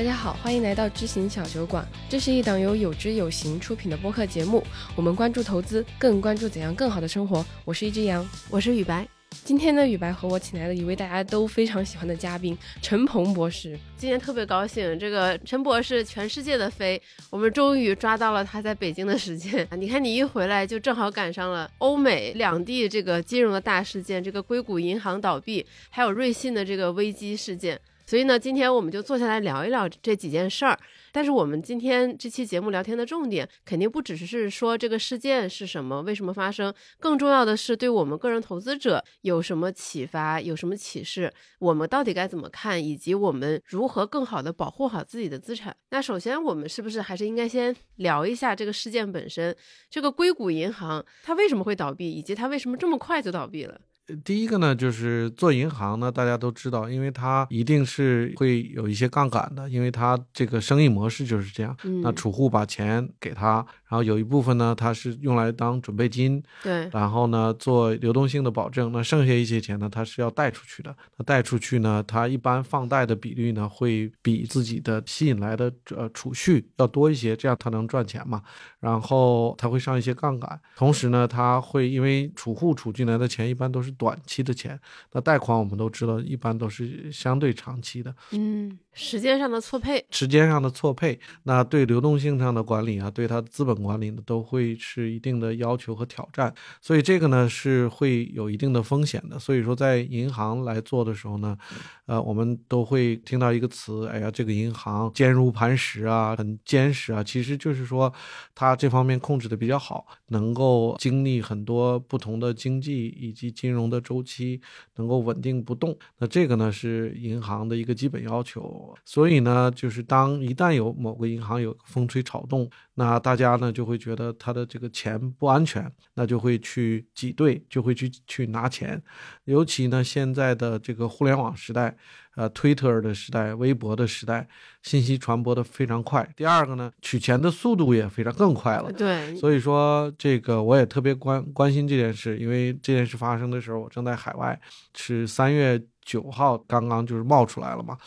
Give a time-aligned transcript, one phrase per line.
[0.00, 1.86] 大家好，欢迎来到知行小酒馆。
[2.08, 4.64] 这是一档由有知有行出品的播客节目。
[4.96, 7.44] 我们关注投资，更关注怎样更好的生活。
[7.66, 9.06] 我是一只羊，我是雨白。
[9.44, 13.78] 今天呢，雨白和我请来了一位大家都非常喜欢的嘉宾陈鹏博士。
[13.98, 16.98] 今天特别高兴，这个陈博士全世界的飞，
[17.28, 19.68] 我们终于抓到了他在北京的时间。
[19.76, 27.78] 你看你一回来，就正好赶上了欧美两地这个金融的大事件，这个硅谷银行倒闭，还有瑞信的这个危机事件。
[28.10, 30.76] 所以呢，今天我们就坐下来聊一聊这几件事儿。
[31.12, 45.76] 但是我们今天这期节目聊天的重点，肯定不只是说这个事件是什么，为什么发生，更重要的是对我们个人投资者有什么启发，有什么启示，我们到底该怎么看，以及我们如何更好的保护好自己的资产。
[45.90, 49.56] 那首先，我们是不是还是应该先聊一下这个事件本身？
[49.88, 53.80] 这个硅谷银行它为什么会倒闭，以及它为什么这么快就倒闭了？
[54.24, 61.76] 第一个呢，就是做银行呢，大家都知道，因为它一定是会有一些杠杆的，因为它这个生意模式就是这样。
[62.02, 68.90] 那储户把钱给他，然后有一部分呢，它是用来当准备金，对，然后呢做流动性的保证。
[68.90, 70.96] 那剩下一些钱呢，它是要贷出去的。
[71.18, 78.40] 那贷出去呢，它一般放贷的比率呢，会比自己的吸引来的呃储蓄要多一些，这样它能赚钱嘛。
[78.80, 83.90] 然后它会上一些杠杆，同时呢，它会因为储户储进来的钱一般都是。
[84.00, 84.80] 短期的钱，
[85.12, 88.14] 那贷款我们都知道，一般都是相对长期的。
[88.30, 96.54] 嗯，时间上的错配，时间上的错配，那对流动性上的管理啊，对它资本管理呢，都会是一定的要求和挑战。
[96.80, 99.38] 所以这个呢是会有一定的风险的。
[99.38, 101.58] 所以说，在银行来做的时候呢，
[102.06, 107.24] 呃，我们都会听到一个词，哎呀，这个银行坚如磐石啊，很坚实啊。
[107.24, 108.12] 其实就是说，
[108.54, 113.80] 它这方面控制的比较好，能够经历很多不同的经济以及金融。
[113.90, 114.60] 的周期
[114.96, 118.79] 能够稳定不动，那这个呢是银行的一个基本要求。
[119.04, 129.02] 所以呢，就是当一旦有某个银行有风吹草动，那大家呢就会觉得他的这个钱不安全，那就会去挤兑，就会去去拿钱。
[129.44, 131.96] 尤其呢，现在的这个互联网时代。
[132.36, 134.48] 呃，推特的时代，微博的时代，
[134.82, 136.26] 信息传播的非常快。
[136.36, 138.90] 第二个呢，取钱的速度也非常更快了。
[138.92, 144.58] 对，所以说这个我也特别关关心这件事，因为这件事发生的时候，我正在海外，
[144.94, 147.98] 是三月九号刚刚就是冒出来了嘛。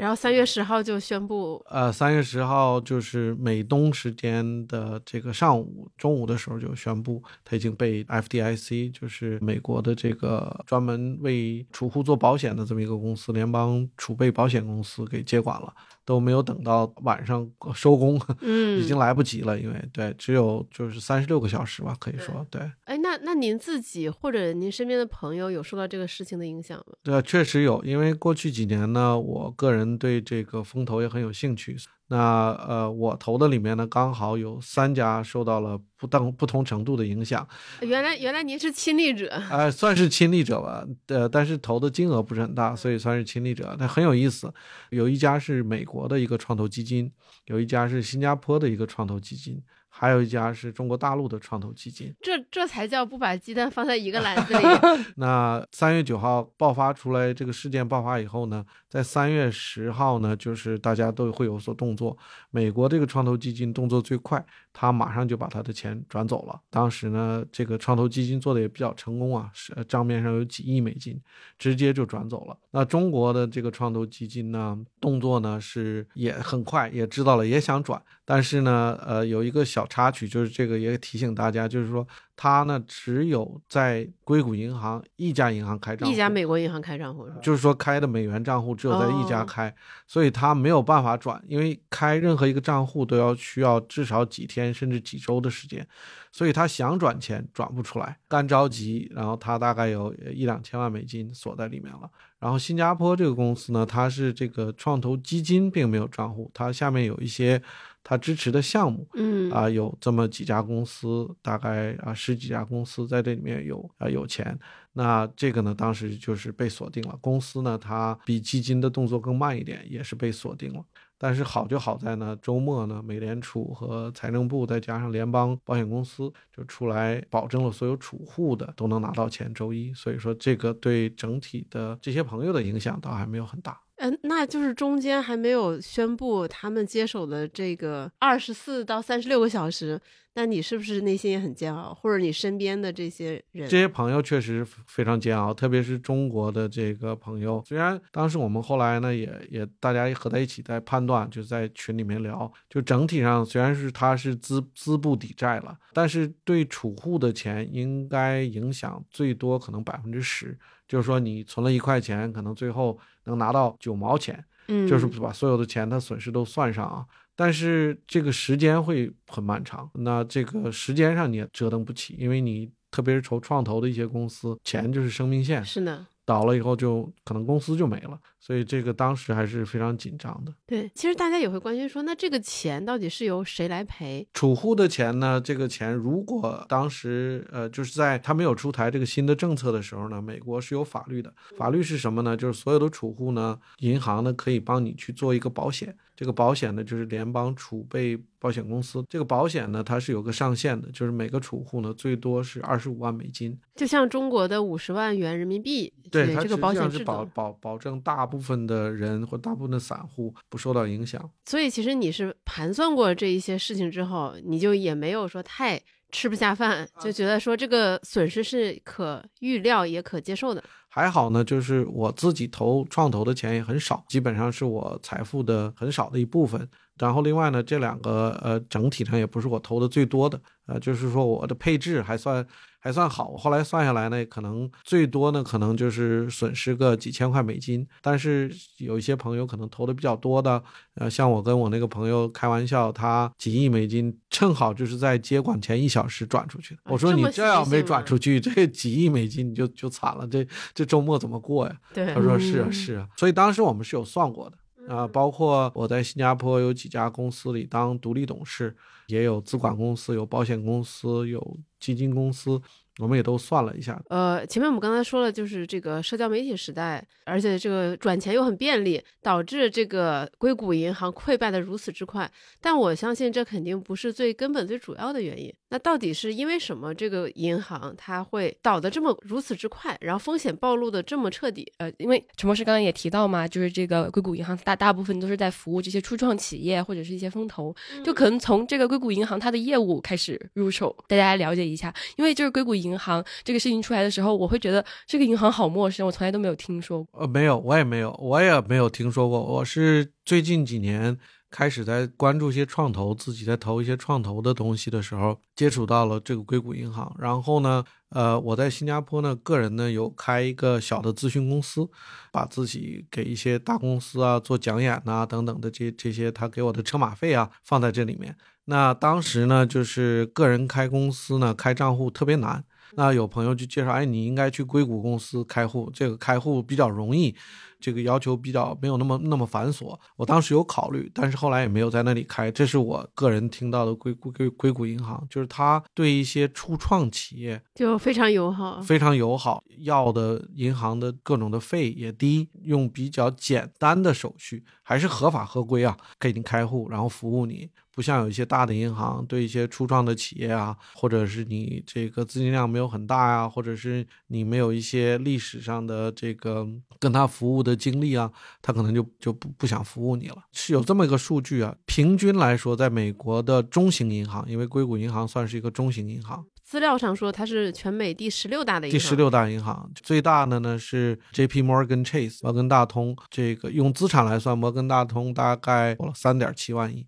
[0.00, 15.70] 然后三月十号就宣布，呃，三月十号就是美东时间的这个上午中午的时候就宣布，他已经被 FDIC，就是美国的这个专门为储户做保险的这么一个公司，联邦储备保险公司给接管了。
[16.10, 22.60] 都没有等到晚上收工， 嗯，已经来不及了，因为对，只有就是三十六个小时吧，可以说对。
[22.86, 26.94] 哎，那那您自己或者您身边的朋友有受到这个事情的影响吗？
[27.04, 31.76] 对，确实有，因为过去几年呢，我个人对这个风投也很有兴趣。
[32.12, 37.46] 那呃，我投的里面呢，刚好有三家受到了不当不同程度的影响。
[37.82, 40.84] 原来原来您是亲历者，呃，算是亲历者吧。
[41.06, 43.76] 呃，但是投的金额不是很大，所以算是亲历者。
[43.78, 44.52] 那很有意思，
[44.90, 47.12] 有一家是美国的一个创投基金，
[47.44, 49.62] 有一家是新加坡的一个创投基金。
[49.92, 54.60] 还有一家是中国大陆的创投基金，这这才叫不把鸡蛋放在一个篮子里。
[55.18, 62.16] 那三月九号爆发出来这个事件爆发以后呢，在三月十号呢，就是大家都会有所动作。
[62.50, 66.60] 美国这个创投基金动作最快，他马上就把他的钱转走了。
[66.70, 71.20] 当时呢，这个创投基金做的也比较成功啊，是账面上有几亿美金，
[71.58, 72.56] 直接就转走了。
[72.72, 79.86] 那中国的这个创投基金呢，动作呢是也很快，也知道了，也想转，但是呢，呃，有一个小。
[79.90, 82.06] 插曲就是这个，也提醒大家，就是说
[82.42, 89.74] 他呢只有在硅谷银行一家银行开账户，一家美国银行开账户，就是说开的美元账户只有在一家开，
[90.06, 95.86] 所以他没有办法转，因为开任何一个账户都要需要至少几天甚至几周的时间，
[96.32, 102.08] 所以他想转钱转不出来，干着急，然后他大概有一两千万美金锁在里面了。
[102.38, 107.62] 然后新加坡这个公司呢，它是这个创投基金并没有账户，它下面有一些。
[108.02, 114.58] 他支持的项目，嗯啊，有这么几家公司，大概啊十几家公司在这里面有啊有钱，
[114.92, 117.16] 那这个呢，当时就是被锁定了。
[117.20, 120.84] 公司呢，它比基金的动作更慢一点，也是被锁定了。
[121.22, 129.52] 但是好就好在呢，周末呢，美联储和财政部再加上联邦保险公司就出来保证了所有储户的都能拿到钱。
[129.52, 133.78] 周一，所以说这个对整体的这些朋友的影响倒还没有很大。
[134.00, 140.00] 嗯，那就是中间还没有宣布他们接手的这个二十四到三十六个小时，
[140.34, 141.92] 那你是不是内心也很煎熬？
[141.92, 147.62] 或者你身边的这些人，这些朋友确实非常煎熬，特别是中国的这个朋友。
[147.66, 160.58] 虽然当时我们后来呢，也也大家合在一起在判断，就在群里面聊，就整体上虽然是他是资资不抵债了，但是对储户的钱应该影响最多可能百分之十。
[160.90, 167.06] 就是说，你存了一块钱，可能最后能拿到九毛钱，嗯，就是把所有的钱它损失都算上啊。
[167.36, 176.04] 但是这个时间会很漫长，那这个时间上你也折腾不起，因为你特别是筹创投的一些公司，钱就是生命线，是的。
[176.30, 180.54] 倒了以后就可能公司就没了，所以这个当时还是非常紧张的。
[180.64, 184.24] 对，其实大家也会关心说，那这个钱到底是由谁来赔？
[184.32, 185.40] 储户的钱呢？
[185.40, 191.34] 这个钱如果当时呃就是在他没有出台这个新的政策的时候呢，美国是有法律的。
[191.58, 192.36] 法律是什么呢？
[192.36, 195.96] 就是所有的储户呢，银行呢可以帮你去做一个保险。
[196.20, 199.02] 这个保险呢，就是联邦储备保险公司。
[199.08, 205.90] 这个保险呢，它是有个上限的，就是每个储户呢，最多是二十五万美金，就像中国的五十万元人民币。
[206.10, 211.30] 对，这个保险是保保保证大部分的人或大部分的散户不受到影响。
[211.46, 215.80] 所以，其实你是盘算过这一些事情之后，你就也没有说太
[216.12, 220.62] 吃不下饭，就觉得说这个损失是可预料也可接受的。
[220.88, 226.68] 还好呢，就是我自己投创投的钱也很少，基本上是我财富的很少的一部分。
[226.98, 232.46] 然后另外呢，这两个呃整体上也不是我投的最多的，呃，就是说我的配置还算。
[232.80, 237.86] 还算好，后来算下来呢，可能最多呢，可能就是损失个几千块美金。
[238.00, 240.62] 但是有一些朋友可能投的比较多的，
[240.94, 246.80] 呃，像我跟我那个朋友开玩笑，他几亿美金正好就是在接管前一小时转出去的。
[246.86, 251.76] 我说你这要没转出去，这几亿美金你就就惨了，这这周末怎么过呀？
[251.92, 253.06] 对，他说是啊是啊。
[253.16, 254.56] 所以当时我们是有算过的
[254.88, 258.76] 啊，包括我在新加坡有几家公司里当独立董事。
[259.06, 262.62] 也有资管公司，有保险公司，有基金公司，
[262.98, 264.00] 我们也都算了一下。
[264.08, 272.30] 呃，前面我们刚才说了，就是这个社交媒体时代，而且这个转钱又很便利，导致这个硅谷银行溃败的如此之快。
[272.60, 275.52] 但我相信这肯定不是最根本、最主要的原因。
[275.70, 276.92] 那到底是因为什么？
[276.92, 281.72] 这个银行它会倒的这么如此之快，然后风险暴露的这么彻底？
[281.78, 291.94] 呃，因为陈博士刚刚也提到嘛，就是这个硅谷银行大大部分都是在服务这些初创企业或者是一些风投，就可能从这个硅谷银行它的业务开始入手，大家了解一下。
[292.16, 297.20] 因为就是硅谷银行这个事情出来的时候，我会觉得这个银行好陌生，我从来都没有听说过。
[297.20, 299.40] 呃，没有，我也没有，我也没有听说过。
[299.40, 301.18] 我是最近几年
[301.50, 307.14] 开始在关注一些创投，自己在投一些创投的东西的时候，接触到了这个硅谷银行。
[307.18, 311.88] 然后呢，呃，我在新加坡呢，个人呢有开一个小的咨询公司，
[312.30, 318.36] 把自己给一些大公司啊做讲演呐等等的这这些他给我的车马费啊放在这里面。
[318.66, 322.64] 那当时呢，就是个人开公司呢，开账户特别难。
[322.94, 327.34] 那有朋友就介绍，哎，你应该去硅谷公司开户，这个开户比较容易。
[327.80, 332.50] 这个要求比较没有那么那么繁琐，我当时有考虑，但是后来也没有在那里开。
[332.50, 347.70] 这是我个人听到的硅谷硅硅谷银行，就是他对一些初创企业就非常友好，非常友好，要的银行的各种的费也低，用比较简单的手续，还是合法合规啊，给你开户，然后服务你。
[347.92, 356.66] 不像有一些大的银行，对一些初创的企业啊，或者是你这个资金量没有很大呀，或者是你没有一些历史上的这个
[356.98, 357.69] 跟他服务的。
[357.70, 360.36] 的经历啊，他可能就就不不想服务你了。
[360.52, 368.98] 是有这么一个数据啊，平均来说，在美国的中型银行，因为硅谷银行算是一个中型银行，资料上说它是全美第十六大的银行。
[368.98, 371.62] 第十六大银行，最大的呢是 J.P.
[371.62, 373.16] Morgan Chase 摩根大通。
[373.30, 377.06] 这个用资产来算，摩根大通大概了三点七万亿，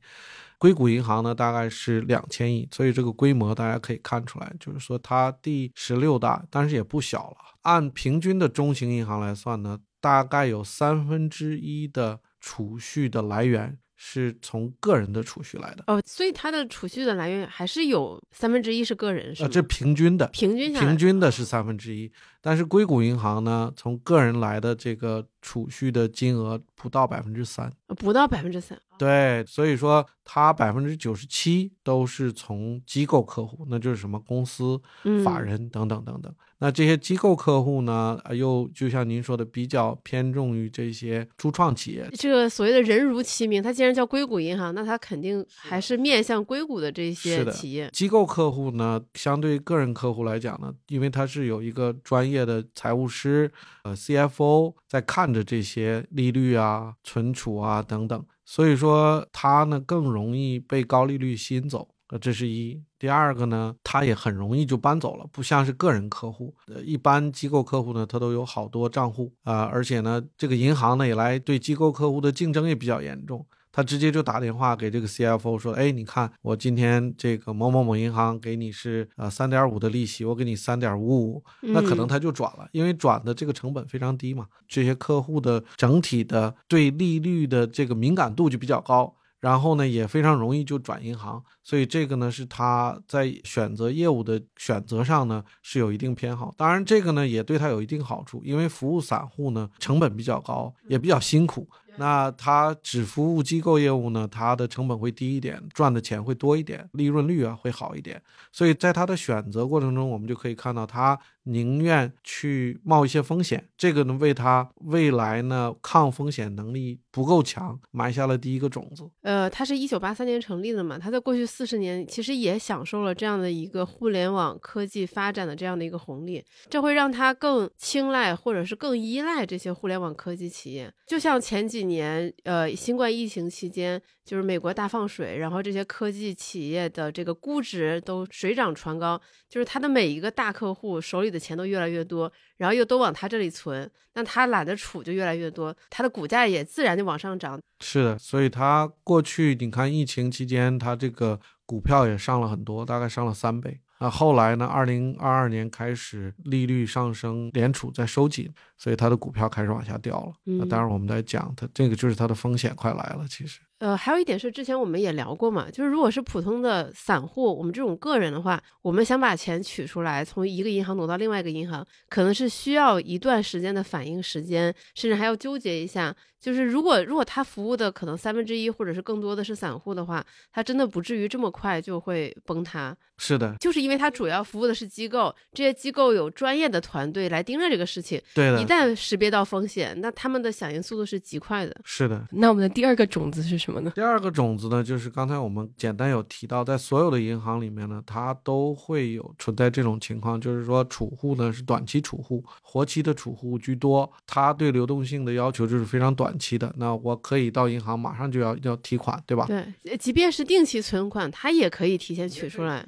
[0.58, 2.68] 硅谷银行呢大概是两千亿。
[2.72, 7.36] 所以这个规模大家可以看出来，就是说它第十六大，但是也不小了。
[7.62, 9.78] 按平均的中型银行来算呢。
[10.02, 22.10] 大概有三分之一的储蓄的来源是从个人的储蓄来的哦，所以它的储蓄的来源还是有三分之一是个人，是呃，这平均的，平均平均的是三分之一。
[22.42, 28.76] 但是硅谷银行呢，从个人来的这个储蓄的金额不到百分之三，不到百分之三。
[28.98, 34.80] 对，所以说它百分之九十七都是从机构客户，那就是什么公司、
[35.24, 36.32] 法人等等等等。
[36.58, 42.08] 那这些机构客户呢，又就像您说的，比较偏重于这些初创企业。
[42.12, 47.90] 这个所谓的人如其名，它既然叫硅谷银行，那它肯定还是面向硅谷的这些企业。
[47.92, 52.31] 机构客户呢，相对个人客户来讲呢，因为它是有一个专业。
[52.32, 53.52] 业的财务师，
[53.84, 61.88] 呃，CFO 在看着这些利率啊、存储啊等等，所以说他呢更容易被高利率吸引走。
[62.08, 62.78] 呃，这是一。
[62.98, 66.54] 第二个呢，他也很容易就搬走了，不像是个人客户。
[66.66, 73.46] 呃，一般机构客户呢，他都有好多账户啊，而且呢，这个银行呢也来对机构客户的竞争也比较严重。
[73.72, 84.46] 他直接就打电话给这个 CFO 说：“哎，你看我今天这个某某某银行给你是呃三点五的利息，我给你三点五五，那可能他就转了，因为转的这个成本非常低嘛。
[84.68, 96.54] 这些客户的整体的对利率的这个敏感度就比较高。”然后呢，也非常容易就转银行，所以这个呢是他在选择业务的选择上呢是有一定偏好。
[96.56, 101.68] 当然，这个呢也对他有一定好处，因为服务散户呢成本比较高，也比较辛苦。
[101.96, 108.22] 那他只服务机构业务呢，他的成本会低一点，赚的钱会多一点，利润率啊会好一点。
[108.50, 111.18] 所以在他的选择过程中，我们就可以看到他。
[111.44, 119.10] 宁愿去冒一些风险，这个呢为他未来呢抗风险能力不够强埋下了第一个种子。
[119.22, 130.92] 呃，他是一九八三年成立的嘛，他在过去四十年其实也享受了这样的一个互联网科技发展的这样的一个红利，这会让他更青睐或者是更依赖这些互联网科技企业。
[131.06, 134.00] 就像前几年，呃，新冠疫情期间。
[134.24, 147.58] 就是美国大放水，然后这些科技企业的这个估值都水涨船高，就是他的每一个大客户手里的钱都越来越多，然后又都往他这里存，那他懒得储就越来越多，他的股价也自然就往上涨。
[147.80, 153.80] 是的，所以他过去你看疫情期间，他这个股票也上了很多，大概上了三倍。
[153.98, 154.66] 那后来呢？
[154.66, 160.32] 二零二二年开始利率上升，联储在收紧，所以它的股票开始往下掉了。
[160.42, 163.24] 那当然我们在讲它这个就是它的风险快来了。
[163.28, 176.14] 其实，呃，还有一点是之前我们也聊过嘛，就是如果是普通的散户，我们这种个人的话，我们想把钱取出来，从一个银行挪到另外一个银行，可能是需要一段时间的反应时间，甚至还要纠结一下。
[176.42, 180.22] 就是如果如果他服务的可能三分之一或者是更多的是散户的话，
[180.52, 182.94] 他真的不至于这么快就会崩塌。
[183.16, 188.20] 是的，就是因为他主要服务的是机构，这些机构有专业的团队来盯着这个事情。
[188.34, 191.80] 对的，一旦识别到风险，那他们的响应速度是极快的。
[191.84, 193.92] 是的，那我们的第二个种子是什么呢？
[193.94, 206.31] 第二个种子呢，就是刚才我们简单有提到，在所有的银行里面呢，它都会有存在这种情况，就是说储户呢是短期储户，活期的储户居多，它对流动性的要求就是非常短。
[206.32, 209.46] 短期的，那我可以到银行马上就要要提款，对吧？
[209.46, 212.86] 对，即便是定期存款，它也可以提前取出来。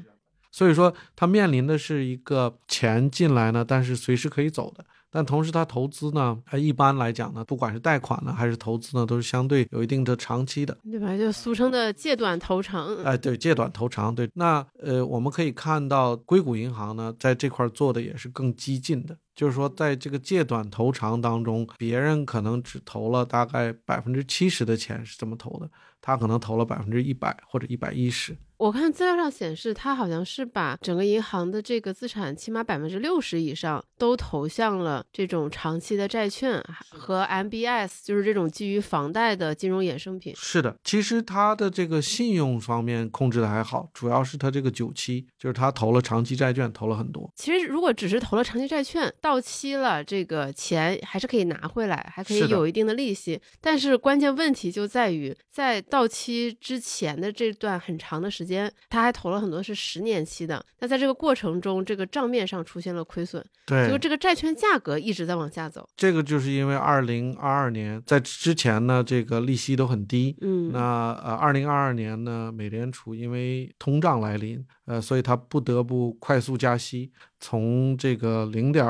[0.51, 4.85] 所以说，它面临的是一个钱进来呢，但是随时可以走的。
[5.15, 11.17] 但同时，它投资呢，它一般来讲呢，不管是贷款呢，还是投资呢，都是相对有一定的长期的，对吧？
[11.17, 12.93] 就俗称的借短投长。
[13.05, 14.13] 哎，对，借短投长。
[14.13, 19.17] 对，那呃，我们可以看到硅谷银行呢，在这块做的也是更激进的。
[19.37, 28.37] 就是说，在这个借短投长当中，别人可能只投了大概百分之七十的钱是这么投的，他可能投了百分之一百或者一百一十。
[28.65, 40.33] 我看资料上显示，他好像是把整个银行的这个资产起码百分之六十以上都投向了这种长期的债券和 MBS，就是这种基于房贷的金融衍生品。
[40.35, 47.31] 是的，其实他的这个信用方面控制的还好，主要是他这个久期，就是他投了长期债券，投了很多。
[47.37, 53.39] 其实如果只是投了长期债券，到期了这个钱还是可以拿回来，还可以有一定的利息。
[53.61, 58.54] 但是关键问题就在于，在到期之前的这段很长的时间。
[58.89, 65.89] 他还投了很多是十年期的，那在这个过程中，这个账面上出现了亏损，对，就这个债券价格一直在往下走。
[65.97, 70.81] 这个就是因为二零二二年在之前呢，这个利息都很低，嗯，那
[71.25, 74.65] 呃，二零二二年呢，美联储因为通胀来临。
[74.87, 77.11] 呃，所以它不得不快速加息，
[77.41, 78.87] 从这个零点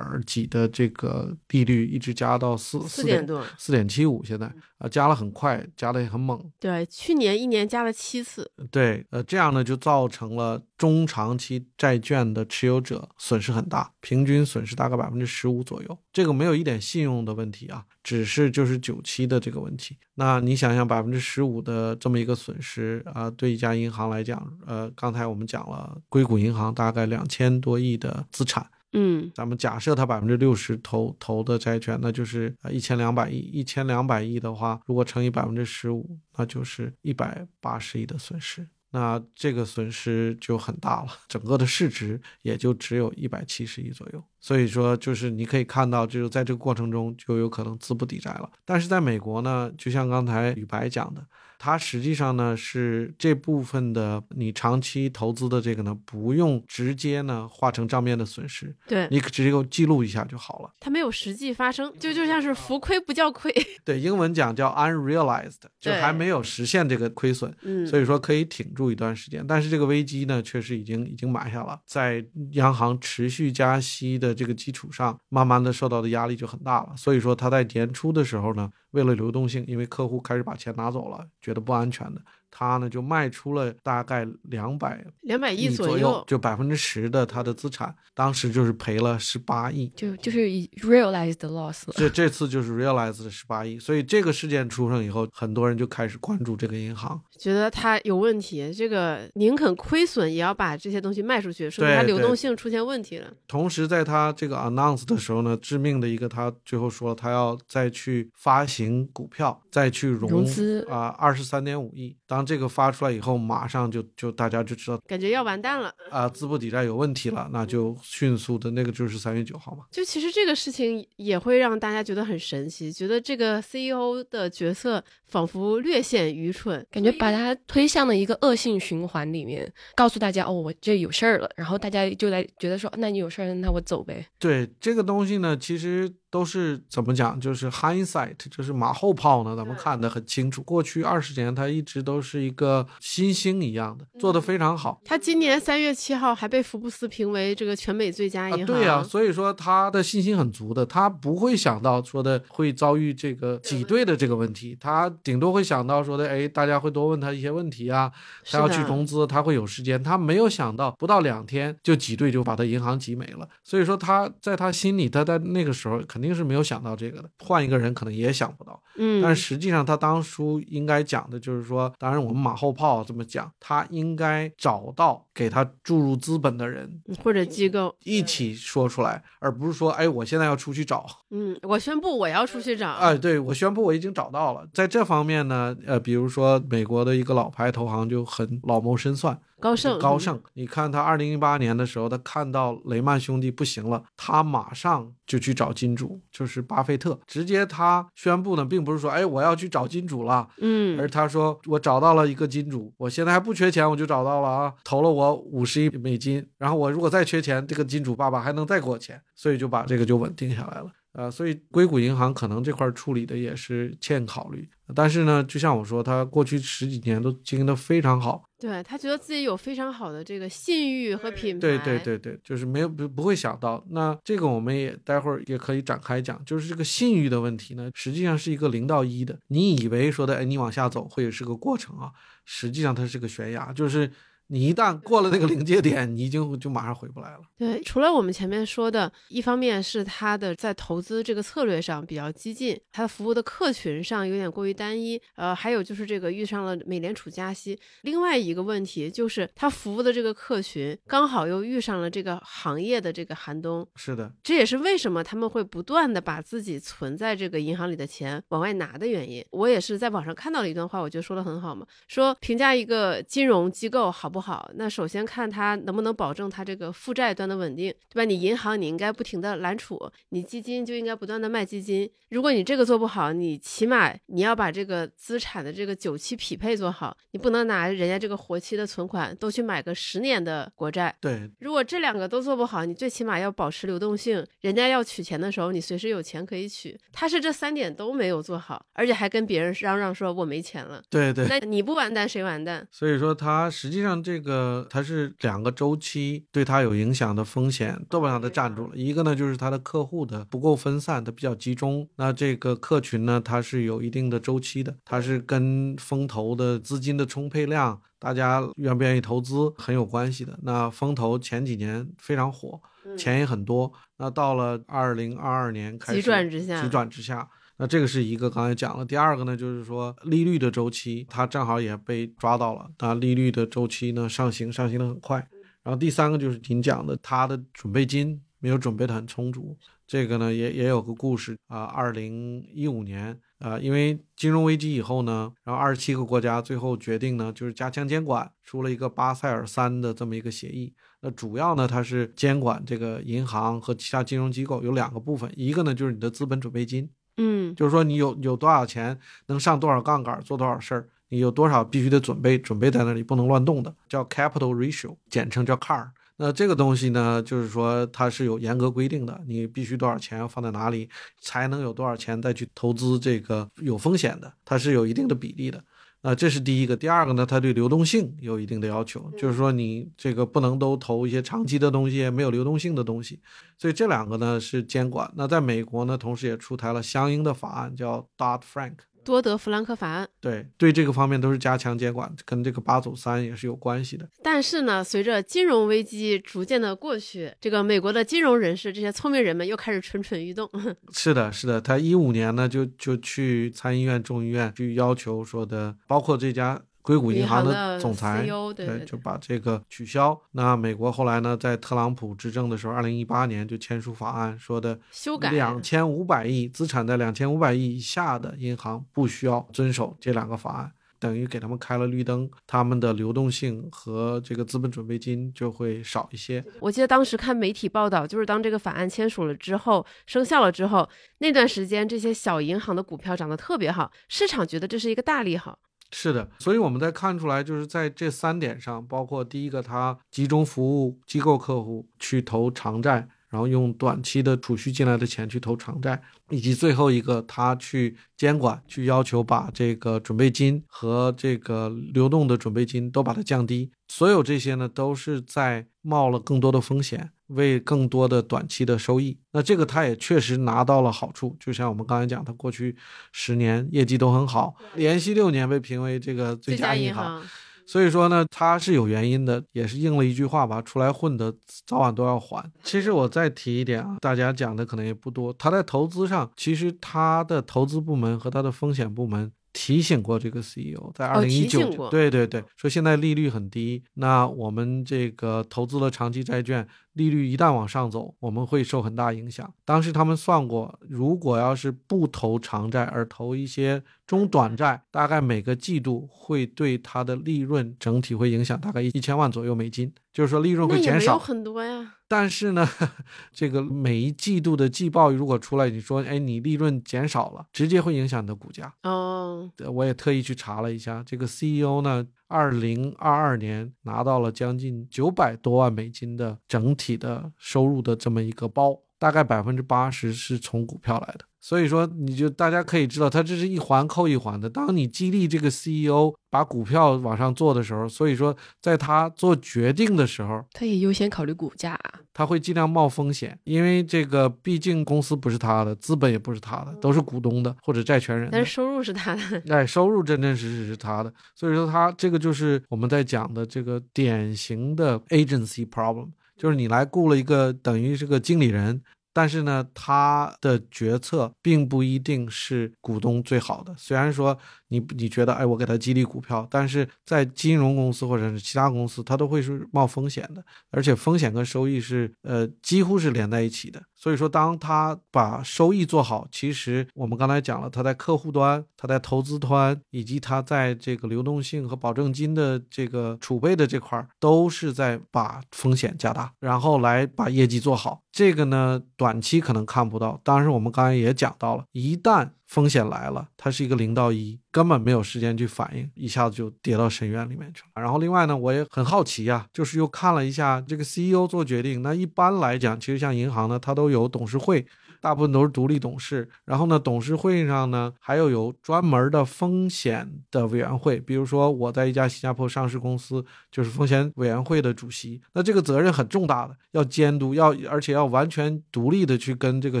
[0.26, 6.38] 几的这个利率一直加到四四点多，四点七五，现在啊加了很快，加的也很猛。
[6.58, 8.50] 对，去年一年加了七次。
[8.70, 15.96] 对，呃，这样呢就造成了中长期债券的持有者损失很大，平均损失大概百分之十五左右。
[16.12, 17.86] 这个没有一点信用的问题啊。
[18.02, 44.22] 只是就是九期的这个问题，那你想想百分之十五的这么一个损失啊，对一家银行来讲，呃，刚才我们讲了，硅谷银行大概两千多亿的资产，嗯，咱们假设它百分之六十投投的债券，那就是呃一千两百亿，一千两百亿的话，如果乘以百分之十五，那就是一百八十亿的损失，那这个损失就很大了，整个的市值也就只有一百七十亿左右。
[44.38, 48.48] 所以说就是你可以看到，就是在这个过程中就有可能资不抵债了。
[48.64, 51.26] 但是在美国呢，就像刚才宇白讲的。
[51.64, 60.74] 它实际上呢是这部分的你长期投资的这个呢，不用直接呢化成账面的损失，对你直接给我记录一下就好了。
[60.80, 63.54] 它没有实际发生，就就像是浮亏不叫亏。
[63.84, 69.46] 对，英文讲叫 unrealized，就还没有实现这个亏损，嗯，所以说可以挺住一段时间。
[69.46, 76.92] 但是这个危机呢，确实已经已经埋下了，在央行持续加息的这个基础上，慢慢的受到的压力就很大了。
[76.96, 78.68] 所以说它在年初的时候呢。
[78.92, 82.22] 为了流动性，因为客户开始把钱拿走了，觉得不安全的。
[82.54, 91.94] 他呢就卖出了大概两百两百亿左右，就百分之十的他的资产，当时就是赔了十八亿，就就是以 realized loss 了。
[91.96, 103.28] 这这次就是 realized 的十八亿，所以这个事件出生以后，很多人就开始关注这个银行，觉得它有问题，这个宁肯亏损也要把这些东西卖出去，说明它流动性出现问题了。
[103.48, 112.16] 同时，在他这个 announce 的时候呢，致命的一个，他最后说他要再去发行股票，再去融资啊，二十三点五亿。
[112.28, 119.84] 当这个发出来以后，马上就就大家就知道，感觉要完蛋了啊，资不抵债有问题了，那就迅速的那个就是三月九号嘛。
[119.90, 134.26] 就其实这个事情也会让大家觉得很神奇，觉得这个 CEO 的角色仿佛略显愚蠢，感觉把他推向了一个恶性循环里面，告诉大家哦，我这有事儿了，然后大家就来觉得说，那你有事儿，那我走呗。
[134.38, 136.12] 对这个东西呢，其实。
[136.32, 137.38] 都是怎么讲？
[137.38, 139.54] 就是 hindsight，就是马后炮呢。
[139.54, 144.98] 咱们看得很清楚，过去二十年，他一直都是一个新星一样的，做得非常好。
[145.04, 148.64] 他今年三月七号还被福布斯评为这个全美最佳银行。
[148.64, 158.10] 对呀，所以说他的信心很足的，他不会想到说的会遭遇这个挤兑的这个问题，他顶多会想到说的，哎，大家会多问他一些问题啊，
[158.50, 160.02] 他要去融资，他会有时间。
[160.02, 163.46] 他没有想到不到两天就挤兑，就把他银行挤没了。
[163.62, 166.21] 所以说他在他心里，他在那个时候肯。
[166.22, 168.80] 肯定是没有想到这个的，换一个人可能也想不到。
[168.94, 176.88] 嗯，但实际上他当初应该讲的就是说，当然我们马后炮这么讲，他应该找到给他注入资本的人
[177.24, 181.04] 或者机构一起说出来，而不是说，哎，我现在要出去找。
[181.30, 182.92] 嗯，我宣布我要出去找。
[182.92, 184.64] 哎，对我宣布我已经找到了。
[184.72, 189.36] 在这方面呢，呃，比如说美国的一个老牌投行就很老谋深算。
[189.62, 210.90] 高盛，高盛，你看他二零一八年的时候，他看到雷曼兄弟不行了，他马上就去找金主，就是巴菲特，直接他宣布呢，并不是说，哎，我要去找金主了，嗯，而他说我找到了一个金主，我现在还不缺钱，我就找到了啊，投了我五十亿美金，然后我如果再缺钱，这个金主爸爸还能再给我钱，所以就把这个就稳定下来了。
[211.12, 232.10] 呃，所以硅谷银行可能这块处理的也是欠考虑，但是呢，就像我说，他过去十几年都经营的非常好，对他觉得自己有非常好的这个信誉和品牌，对对对对，就是没有不不会想到，那这个我们也待会儿也可以展开讲，就是这个信誉的问题呢，实际上是一个零到一的，你以为说的，哎，你往下走会是个过程啊，
[232.46, 234.10] 实际上它是个悬崖，就是。
[234.48, 237.40] 你一旦过了那个临界点，你已经就马上回不来了。
[237.56, 247.78] 对，除了我们前面说的，一方面是他的在投资这个策略上比较激进，他的服务的客群上有点过于单一，呃，还有就是这个遇上了美联储加息。
[248.02, 253.88] 另外一个问题就是他服务的这个客群刚好又遇上了这个行业的这个寒冬。
[253.96, 259.42] 是的，这也是为什么他们会不断的把自己存在这个银行里的钱往外拿的原因。
[259.50, 264.41] 我也是在网上看到了一段话，我觉得说的很好嘛，说评价一个金融机构好不好。
[264.42, 268.24] 好，那首先看它能不能保证它这个负债端的稳定，对吧？
[268.24, 269.98] 你银行你应该不停的揽储，
[270.30, 272.10] 你基金就应该不断的卖基金。
[272.28, 281.14] 如果你这个做不好，你起码你要把这个资产的这个久期匹配做好，你不能拿人家这个活期的存款都去买个十年的国债。
[281.20, 286.98] 对，如果这两个都做不好，你最起码要保持流动性，人家要取钱的时候，你随时有钱可以取。
[287.12, 291.02] 他是这三点都没有做好，而且还跟别人嚷嚷说我没钱了。
[291.10, 292.88] 对对，那你不完蛋谁完蛋？
[292.90, 294.32] 所以说他实际上这。
[294.32, 298.96] 这个它是两个周期对它有影响的风险，基本上都占住了。
[298.96, 302.08] 一个呢，就是它的客户的不够分散，它比较集中。
[302.16, 310.58] 那这个客群呢，它是有一定的周期的，它是跟风投的资金的充沛量，大家愿不愿意投资很有关系的。
[310.62, 312.80] 那风投前几年非常火，
[313.18, 313.92] 钱也很多。
[314.16, 317.46] 那到了二零二二年开始急转直下，急转直下。
[317.78, 322.90] 那这个是一个刚才讲了，第二个呢，就是说利率的周期，它正好也被抓到了。
[322.98, 325.48] 那利率的周期呢上行，上行的很快。
[325.82, 329.76] 然后第三个就是您讲的，它的准备金没有准备的很充足。
[330.06, 340.92] 这个呢也也有个故事啊，二零一五年啊，因为金融危机以后呢，然后二十七个国家最后决定呢，就是加强监管，出了一个巴塞尔三的这么一个协议。
[341.22, 356.08] 那主要呢，它是监管这个银行和其他金融机构有两个部分，一个呢就是你的资本准备金，嗯就是说你有有多少钱能上多少杠杆做多少事儿，你有多少必须得准备准备在那里不能乱动的，叫 capital ratio，简称叫 CAR。
[356.36, 361.08] 那这个东西呢，就是说它是有严格规定的，你必须多少钱要放在哪里，
[361.40, 365.82] 才能有多少钱再去投资这个有风险的，它是有一定的比例的。
[366.22, 366.96] 啊，这是第一个。
[366.96, 373.40] 第二个呢，它对流动性有一定的要求，就是说你这个不能都投一些长期的东西，没有流动性的东西。
[373.76, 375.28] 所以这两个呢是监管。
[375.36, 378.98] 那在美国呢，同时也出台了相应的法案，叫 Dodd Frank。
[379.24, 380.28] 多德弗兰克法案。
[380.40, 384.28] 对对，这个方面都是加强监管，跟这个八走三也是有关系的。
[384.42, 390.70] 但是呢，随着金融危机逐渐的过去，这个美国的金融人士这些聪明人们又开始蠢蠢欲动。
[391.12, 400.40] 是的，是的，他一五年呢就就去参议院、众议院去要求说的，包括这家硅谷银行的总裁，CEO，对对就把这个取消。
[400.52, 410.92] 那美国后来呢，在特朗普执政的时候，二零一八年就签署法案，说的修改两千五百亿资产在两千五百亿以下的银行不需要遵守这两个法案。
[411.18, 416.64] 等于给他们开了绿灯，他们的流动性和这个资本准备金就会少一些。
[416.80, 425.78] 我记得当时看媒体报道，就是当这个法案签署了之后，生效了之后，那段时间这些小银行的股票涨得特别好，市场觉得这是一个大利好。
[426.14, 443.92] 是的，所以我们在看出来，就是在这三点上，包括第一个，它集中服务机构客户去投长债，然后用短期的储蓄进来的钱去投长债，以及最后一个，他去监管，去要求把这个准备金和这个流动的准备金都把它降低。
[444.08, 449.38] 所有这些呢，都是在冒了更多的风险，为更多的短期的收益。
[449.52, 452.96] 那这个他也确实拿到了好处，就像我们刚才讲，他过去
[453.32, 457.42] 十年业绩都很好，连续六年被评为这个最佳银银行。
[457.86, 461.52] 所以说呢，他是有原因的，也是应了一句话吧：出来混的
[461.86, 462.70] 早晚都要还。
[462.82, 465.52] 其实我再提一点啊，大家讲的可能也不多。
[465.52, 476.86] 他在投资上，其实他的投资部门和他的风险部门提醒过这个 CEO，在二零一九，对对对，说现在利率很低，那我们这个投资了长期债券。
[477.14, 479.72] 利率一旦往上走，我们会受很大影响。
[479.84, 492.14] 当时他们算过，如果要是不投长债而投一些中短债，大概每个季度会对它的利润整体会影响大概一千万左右美金，就是说利润会减少很多呀。
[492.26, 492.88] 但是呢，
[493.52, 498.94] 这个每一季度的季报如果出来，你说哎你利润减少了，直接会影响你的股价。
[499.02, 502.26] 哦，我也特意去查了一下，这个 CEO 呢。
[502.52, 511.46] 二零二二年拿到了将近九百多万美金的整体的收入的这么一个包，大概百分之八十是从股票来的。
[511.64, 514.68] 所以说，你就大家可以知道，它这是一环扣一环的。
[514.68, 528.48] 当你激励这个 CEO 把股票往上做的时候，所以说在他做决定的时候，他也优先考虑股价，啊他会尽量冒风险，因为这个毕竟公司不是他的，资本也不是他的，都是股东的或者债权人。
[528.50, 531.32] 但是收入是他的，哎，收入真真实实是他的。
[531.54, 539.00] 所以说，他这个就是我们在讲的这个典型的 agency problem，就是你来雇了一个等于是个经理人。
[539.32, 543.94] 但是呢，他的决策并不一定是股东最好的。
[543.96, 544.58] 虽然说
[544.92, 554.02] 你你觉得，哎，我给他激励股票，但是在金融公司或者是其他公司，他都会是冒风险的，而且风险跟收益是呃几乎是连在一起的。
[554.14, 568.20] 所以说，当他把收益做好，其实我们刚才讲了，他在客户端、他在投资端，以及他在这个流动性和保证金的这个储备的这块，都是在把风险加大，然后来把业绩做好。
[568.30, 570.40] 这个呢，短期可能看不到。
[570.44, 578.00] 当然，我们刚才也讲到了，一旦风险来了，它是一个零到一，根本没有时间去反应，一下子就跌到深渊里面去了。
[578.00, 582.00] 然后另外呢，我也很好奇呀、就是又看了一下这个 CEO 做决定。
[582.00, 584.86] 那一般来讲，其实像银行呢，它都有董事会。
[585.22, 600.00] 大部分都是独立董事，然后呢，董事会上呢还有有专门的风险的委员会，比如说我在一家新加坡上市公司，就是风险委员会的主席，那这个责任很重大的，要监督，要而且要完全独立的去跟这个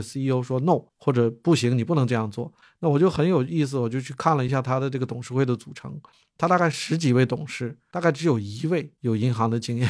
[0.00, 2.52] CEO 说 no 或者不行，你不能这样做。
[2.80, 5.96] 那我就很有意思，我就去看了一下他的这个董事会的组成，
[6.36, 9.88] 他大概十几位董事，大概只有一位有银行的经验。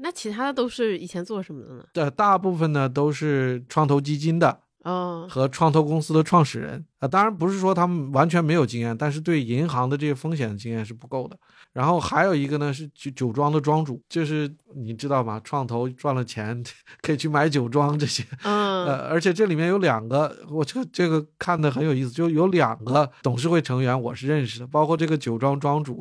[0.00, 1.84] 那其他的都是以前做什么的呢？
[1.92, 4.60] 对，大部分呢都是创投基金的。
[4.84, 11.36] 哦，和创投公司的创始人啊，当然不是说他们完全没有经验，但是对银行的这些风险的经验是不够的。
[11.72, 15.40] 然后还有一个呢是酒酒庄的庄主，就是你知道吗？
[15.42, 16.62] 创投赚了钱
[17.02, 26.00] 可以去买酒庄这些，嗯， 呃，而且这里面有两个，我这个这个看的很有意思，就有两个董事会成员我是认识的，包括这个酒庄庄主。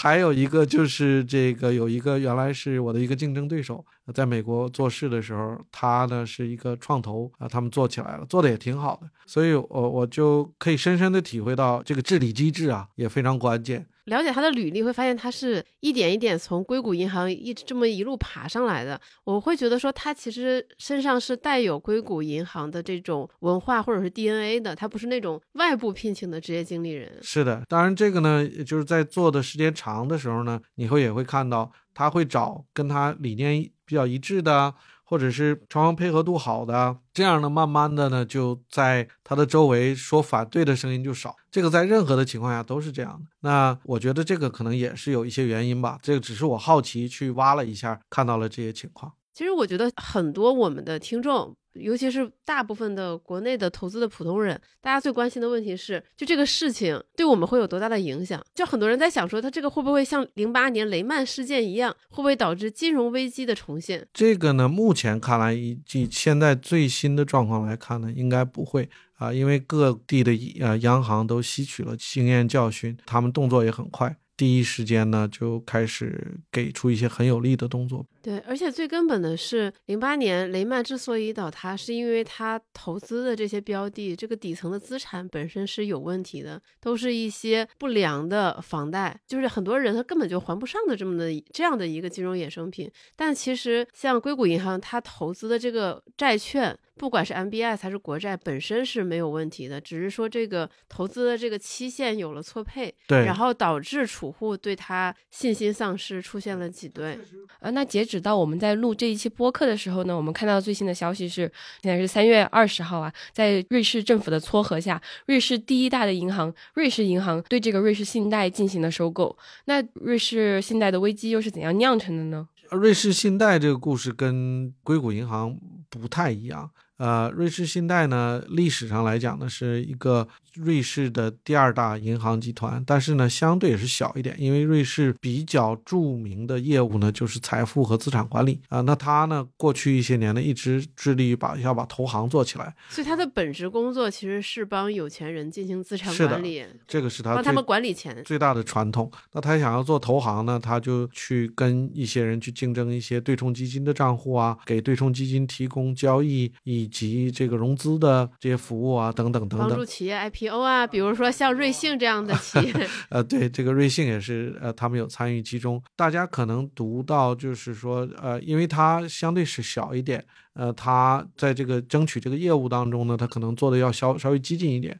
[0.00, 3.84] 还有一个就是这个有一个原来是我的一个竞争对手，
[4.14, 13.84] 在美国做事的时候，他呢是一个创投啊，他们做起来了，做的也挺好的，所以我我就可以深深的体会到这个治理机制啊也非常关键。
[14.08, 19.00] 了解他的履历，会发现他是一点一点从硅谷银行一直这么一路爬上来的。
[19.24, 27.18] 我会觉得说，他其实身上是带有硅谷银行的这种文化或者是 DNA 的，他不是那种外部聘请的职业经理人。
[27.22, 34.74] 是的，当然这个呢，就是在做的时间长的时候呢，你会也会看到他会找跟他理念比较一致的。
[35.08, 41.34] 或者是双方配合度好的，这样呢，慢慢的呢，就在他的周围说反对的声音就少。
[41.50, 43.30] 这个在任何的情况下都是这样的。
[43.40, 45.98] 那我觉得这个可能也是有一些原因吧。
[46.02, 49.10] 这个只是我好奇去挖了一下，看到了这些情况。
[49.32, 51.56] 其实我觉得很多我们的听众。
[51.80, 58.44] 尤其是大部分的国内的投资的普通人，大家最关心的问题是，就这个事情对我们会有多大的影响？
[58.54, 64.06] 就很多人在想说，他这个会不会像零八年雷曼事件一样，会不会导致金融危机的重现？
[64.12, 74.16] 这个呢，目前看来，以及现在最新的状况来看呢，应该不会啊，因为各地的呃央行都吸取了经验教训，他们动作也很快。
[74.38, 78.06] 第一时间呢，就开始给出一些很有力的动作。
[78.22, 92.88] 对，而且最根本的是，零八年雷曼之所以倒塌，是因为他投资的这些标的，这个底层的资产本身是有问题的，都是一些不良的房贷，就是很多人他根本就还不上的这么的这样的一个金融衍生品。
[93.16, 96.78] 但其实像硅谷银行，它投资的这个债券。
[96.98, 107.18] 不管是 MBS 还是国债，本身是没有问题的，只是说这个投资的这个期限有了错配，对，然后导致储户对它信心丧失，出现了挤兑。
[107.60, 111.50] 呃，那截止到我们在录这一期播客的时候呢，我们看到最新的消息是，
[111.82, 119.36] 现在是三月二十号啊，在瑞士政府的撮合下，瑞士第一大的银行瑞士银行对这个瑞士信贷进行了收购。
[119.66, 122.48] 那瑞士信贷的危机又是怎样酿成的呢？
[122.70, 125.58] 瑞士信贷这个故事跟硅谷银行
[125.88, 126.70] 不太一样。
[126.98, 138.80] 呃，瑞士信贷呢，历史上来讲呢，是一个瑞士的第二大银行集团，但是呢，相对也是小一点，因为瑞士比较著名的业务呢，就是财富和资产管理啊。
[138.80, 149.08] 那它呢，过去一些年呢，一直致力于把要把投行做起来，所以它的本职工作其实是帮有钱人进行资产管理，这个是他帮他们管理钱最大的传统。
[149.32, 156.87] 那他想要做投行呢，他就去跟一些人去竞争一些对冲基金的账户啊，给对冲基金提供交易以。
[156.88, 165.82] 以及这个融资的这些服务啊，等等等等，帮助企业 IPO 啊，比如说像瑞幸这样的企业， 呃，对，这个瑞幸也是，呃，他们有参与其中。
[165.94, 170.24] 大家可能读到，就是说，呃，因为它相对是小一点，
[170.54, 174.98] 呃，它在这个争取这个业务当中呢，它可能做的要稍稍微激进一点。